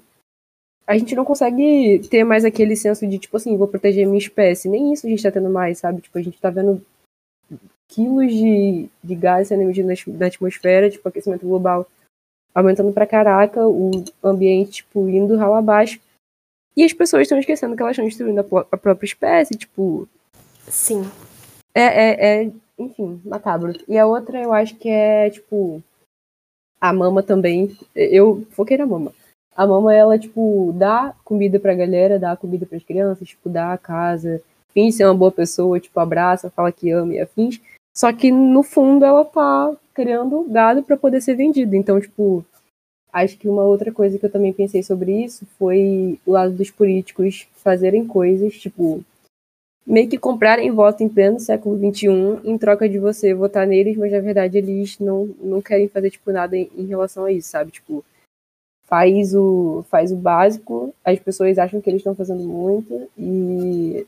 [0.87, 4.69] A gente não consegue ter mais aquele senso de, tipo assim, vou proteger minha espécie.
[4.69, 6.01] Nem isso a gente tá tendo mais, sabe?
[6.01, 6.85] Tipo, a gente tá vendo
[7.89, 11.87] quilos de, de gás sendo emitido na, atmosfera, tipo, aquecimento global
[12.53, 16.01] aumentando pra caraca, o ambiente, tipo, indo rala abaixo.
[16.77, 20.09] E as pessoas estão esquecendo que elas estão destruindo a, a própria espécie, tipo,
[20.69, 21.03] Sim.
[21.75, 23.75] é, é, é, enfim, macabro.
[23.89, 25.83] E a outra eu acho que é, tipo,
[26.81, 27.77] a mama também.
[27.95, 29.13] Eu foquei na mama.
[29.55, 33.79] A mama, ela, tipo, dá comida pra galera, dá comida pras crianças, tipo, dá a
[33.79, 34.41] casa,
[34.73, 37.61] finge ser uma boa pessoa, tipo, abraça, fala que ama e afins.
[37.95, 41.75] Só que, no fundo, ela tá criando gado pra poder ser vendido.
[41.77, 42.45] Então, tipo,
[43.13, 46.71] acho que uma outra coisa que eu também pensei sobre isso foi o lado dos
[46.71, 49.05] políticos fazerem coisas, tipo,
[49.91, 52.07] meio que comprarem voto em pleno século XXI
[52.45, 56.31] em troca de você votar neles, mas na verdade eles não, não querem fazer tipo
[56.31, 57.73] nada em, em relação a isso, sabe?
[57.73, 58.05] Tipo,
[58.85, 64.07] faz o faz o básico, as pessoas acham que eles estão fazendo muito e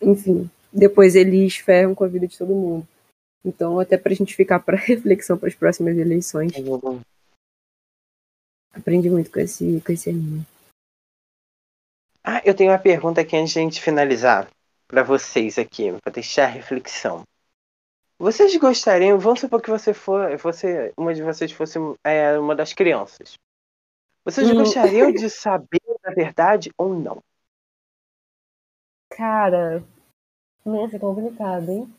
[0.00, 2.86] enfim, depois eles ferram com a vida de todo mundo.
[3.44, 6.52] Então, até pra gente ficar para reflexão para as próximas eleições,
[8.72, 10.46] aprendi muito com esse com esse anime.
[12.22, 14.48] Ah, eu tenho uma pergunta aqui antes de a gente finalizar
[14.92, 17.24] para vocês aqui, para deixar a reflexão.
[18.18, 22.74] Vocês gostariam, vamos supor que você for, você, uma de vocês fosse é, uma das
[22.74, 23.38] crianças.
[24.22, 24.56] Vocês Hum.
[24.56, 27.22] gostariam de saber a verdade ou não?
[29.08, 29.82] Cara,
[30.62, 31.94] nossa, é complicado, hein?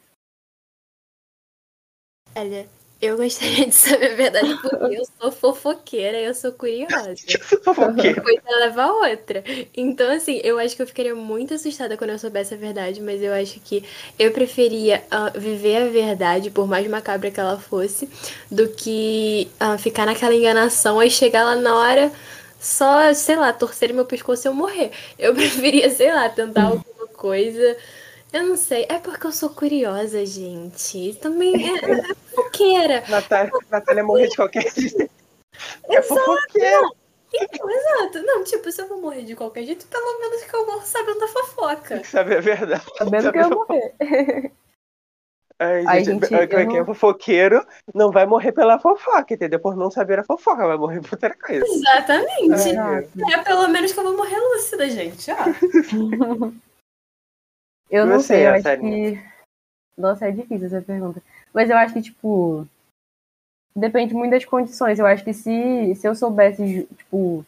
[2.36, 2.70] Olha,
[3.04, 7.14] eu gostaria de saber a verdade porque eu sou fofoqueira eu sou curiosa.
[7.64, 8.22] Fofoqueiro.
[8.22, 9.44] Coisa leva a outra.
[9.76, 13.22] Então, assim, eu acho que eu ficaria muito assustada quando eu soubesse a verdade, mas
[13.22, 13.84] eu acho que
[14.18, 18.10] eu preferia ah, viver a verdade, por mais macabra que ela fosse,
[18.50, 22.12] do que ah, ficar naquela enganação e chegar lá na hora
[22.60, 24.92] só, sei lá, torcer meu pescoço e eu morrer.
[25.20, 27.78] Eu preferia, sei lá, tentar alguma coisa.
[28.34, 31.14] Eu não sei, é porque eu sou curiosa, gente.
[31.22, 33.04] Também é, é fofoqueira.
[33.08, 35.10] Natália, Natália morrer de qualquer jeito.
[35.88, 36.96] É fofoqueiro.
[37.36, 38.22] Então, exato.
[38.24, 41.20] Não, tipo, se eu vou morrer de qualquer jeito, pelo menos que eu morro sabendo
[41.20, 42.04] da fofoca.
[42.04, 42.84] Saber a verdade.
[42.98, 43.94] Sabendo que eu vou morrer.
[45.60, 49.34] Ai, Ai, gente, gente, é- eu quem é não- fofoqueiro não vai morrer pela fofoca,
[49.36, 49.60] entendeu?
[49.60, 51.64] Por não saber a fofoca, vai morrer por outra coisa.
[51.66, 52.52] Exatamente.
[52.70, 53.10] Exato.
[53.32, 55.30] É pelo menos que eu vou morrer lúcida, gente.
[55.32, 55.46] Ah,
[57.94, 59.20] Eu E não você, sei, eu acho que.
[59.96, 61.22] Nossa, é difícil essa pergunta.
[61.54, 62.68] Mas eu acho que, tipo.
[63.76, 64.98] Depende muito das condições.
[64.98, 67.46] Eu acho que se, se eu soubesse, tipo,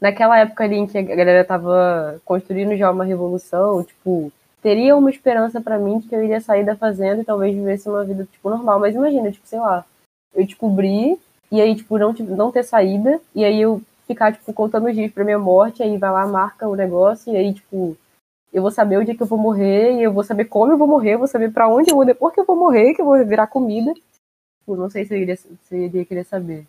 [0.00, 4.32] naquela época ali em que a galera tava construindo já uma revolução, tipo,
[4.62, 7.88] teria uma esperança pra mim de que eu iria sair da fazenda e talvez vivesse
[7.88, 8.78] uma vida, tipo, normal.
[8.78, 9.84] Mas imagina, tipo, sei lá,
[10.32, 11.18] eu descobri
[11.50, 14.94] e aí, tipo, não, tipo, não ter saída, e aí eu ficar, tipo, contando os
[14.94, 17.96] dias pra minha morte, aí vai lá, marca o negócio, e aí, tipo,
[18.52, 20.78] eu vou saber o dia que eu vou morrer, e eu vou saber como eu
[20.78, 23.00] vou morrer, eu vou saber pra onde eu vou depois que eu vou morrer, que
[23.02, 23.92] eu vou virar comida.
[23.94, 26.66] Tipo, não sei se eu iria, se eu iria querer saber.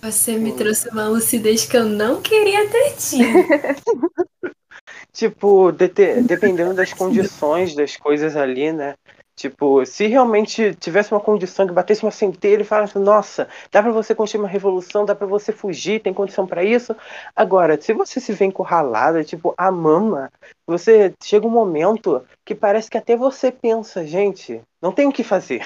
[0.00, 3.38] você me trouxe uma lucidez que eu não queria ter tido.
[5.12, 8.94] Tipo, dete- dependendo das condições das coisas ali, né?
[9.38, 13.92] Tipo, se realmente tivesse uma condição que batesse uma centelha e falasse, nossa, dá pra
[13.92, 16.92] você construir uma revolução, dá pra você fugir, tem condição pra isso.
[17.36, 20.28] Agora, se você se vê encurralada, tipo, a mama,
[20.66, 25.22] você chega um momento que parece que até você pensa, gente, não tem o que
[25.22, 25.64] fazer.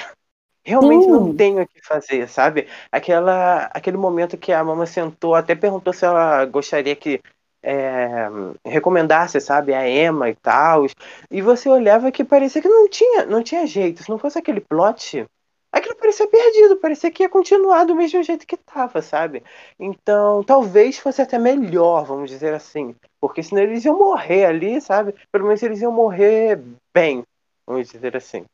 [0.63, 1.37] Realmente não Sim.
[1.37, 2.69] tenho o que fazer, sabe?
[2.93, 7.23] Aquela, aquele momento que a mama sentou, até perguntou se ela gostaria que
[7.63, 8.29] é,
[8.65, 10.87] recomendasse, sabe, a Emma e tal.
[11.31, 14.03] E você olhava que parecia que não tinha, não tinha jeito.
[14.03, 15.27] Se não fosse aquele plot,
[15.71, 19.43] aquilo parecia perdido, parecia que ia continuar do mesmo jeito que tava, sabe?
[19.79, 22.95] Então, talvez fosse até melhor, vamos dizer assim.
[23.21, 25.15] Porque senão eles iam morrer ali, sabe?
[25.31, 26.61] Pelo menos eles iam morrer
[26.93, 27.23] bem,
[27.67, 28.45] vamos dizer assim.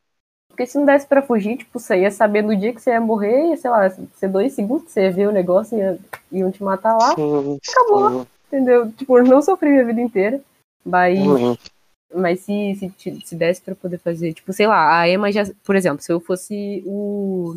[0.49, 2.99] Porque se não desse pra fugir, tipo, você ia saber no dia que você ia
[2.99, 5.99] morrer, sei lá, ser dois segundos, você ia ver o negócio e ia,
[6.31, 7.15] iam te matar lá.
[7.15, 8.09] Sim, Acabou.
[8.09, 8.91] sim, Entendeu?
[8.91, 10.41] Tipo, eu não sofri minha vida inteira.
[10.83, 11.71] Mas, realmente.
[12.13, 15.43] mas se, se, se desse pra poder fazer, tipo, sei lá, a Emma já.
[15.63, 17.55] Por exemplo, se eu fosse o.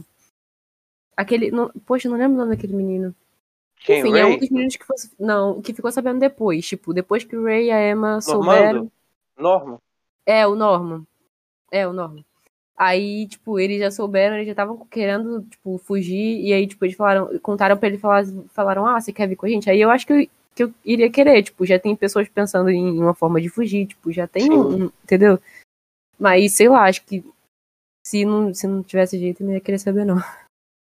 [1.16, 1.50] Aquele.
[1.50, 3.14] Não, poxa, não lembro o nome daquele menino.
[3.84, 4.38] Quem, Enfim, é um Ray?
[4.38, 5.10] dos meninos que fosse.
[5.18, 6.66] Não, que ficou sabendo depois.
[6.66, 8.72] Tipo, depois que o Ray e a Emma souberam.
[8.72, 8.92] Normando?
[9.38, 9.78] Norma?
[10.26, 11.04] É, o Norman.
[11.70, 12.22] É, o Norman.
[12.76, 16.40] Aí, tipo, eles já souberam, eles já estavam querendo, tipo, fugir.
[16.40, 19.46] E aí, tipo, eles falaram, contaram pra ele, falar, falaram, ah, você quer vir com
[19.46, 19.70] a gente?
[19.70, 23.14] Aí eu acho que que eu iria querer, tipo, já tem pessoas pensando em uma
[23.14, 25.38] forma de fugir, tipo, já tem um, um- entendeu?
[26.18, 27.24] Mas, sei lá, acho que
[28.06, 30.22] se não, se não tivesse jeito, eu não ia querer saber, não.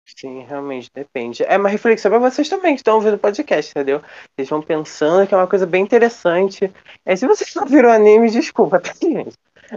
[0.06, 1.44] Sim, realmente, depende.
[1.44, 4.02] É uma reflexão para vocês também que estão ouvindo o podcast, entendeu?
[4.36, 6.72] Vocês vão pensando que é uma coisa bem interessante.
[7.06, 9.34] É, se vocês não viram anime, desculpa, tá, gente?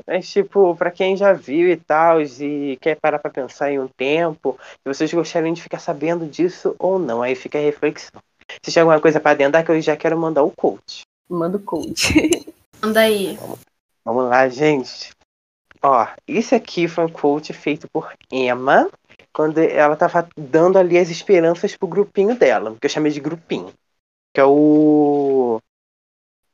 [0.06, 3.88] Mas, tipo, pra quem já viu e tal, e quer parar pra pensar em um
[3.88, 8.20] tempo, se vocês gostariam de ficar sabendo disso ou não, aí fica a reflexão.
[8.62, 11.02] Se tiver alguma coisa pra adendar, que eu já quero mandar o coach.
[11.28, 12.12] Manda o coach.
[12.82, 13.38] Anda aí.
[14.04, 15.10] Vamos lá, gente.
[15.82, 18.88] Ó, isso aqui foi um quote feito por Emma,
[19.32, 23.72] quando ela tava dando ali as esperanças pro grupinho dela, que eu chamei de grupinho.
[24.34, 25.60] Que é o.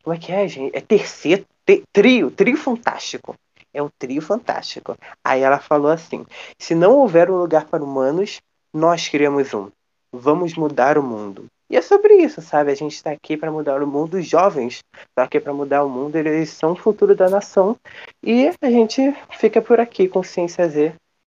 [0.02, 0.76] Como é que é, gente?
[0.76, 1.44] É terceiro.
[1.64, 3.34] te- trio, trio fantástico.
[3.72, 4.96] É o trio fantástico.
[5.24, 6.26] Aí ela falou assim:
[6.58, 8.40] se não houver um lugar para humanos,
[8.72, 9.70] nós criamos um.
[10.12, 11.46] Vamos mudar o mundo.
[11.72, 12.70] E é sobre isso, sabe?
[12.70, 14.18] A gente está aqui para mudar o mundo.
[14.18, 16.14] Os jovens estão aqui para mudar o mundo.
[16.16, 17.78] Eles são o futuro da nação.
[18.22, 19.00] E a gente
[19.30, 20.92] fica por aqui com Ciência Z.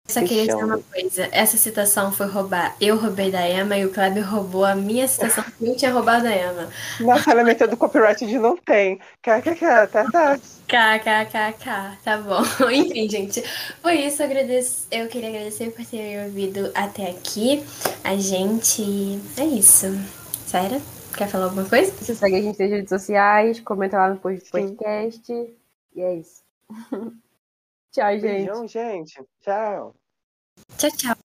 [0.09, 1.29] Só queria dizer uma coisa.
[1.31, 2.75] Essa citação foi roubar.
[2.81, 6.25] Eu roubei da Emma e o Kleber roubou a minha citação que eu tinha roubado
[6.25, 6.69] da Emma.
[6.99, 8.99] Nossa, ela meteu do copyright de não tem.
[9.23, 10.39] KKK, tá, tá.
[10.67, 12.43] KKKK, tá bom.
[12.71, 13.41] Enfim, gente,
[13.81, 14.21] foi isso.
[14.21, 17.65] Eu, agradeço, eu queria agradecer por terem ouvido até aqui.
[18.03, 19.21] A gente.
[19.39, 19.87] É isso.
[20.55, 20.81] Sério?
[21.19, 21.91] Quer falar alguma coisa?
[21.91, 24.77] Você segue a gente nas redes sociais, comenta lá no post do Sim.
[24.77, 25.33] podcast.
[25.97, 26.45] E é isso.
[27.91, 28.21] Tchau, gente.
[28.21, 29.21] Beijão, gente.
[29.41, 29.97] Tchau.
[30.79, 31.11] Tchau, tchau.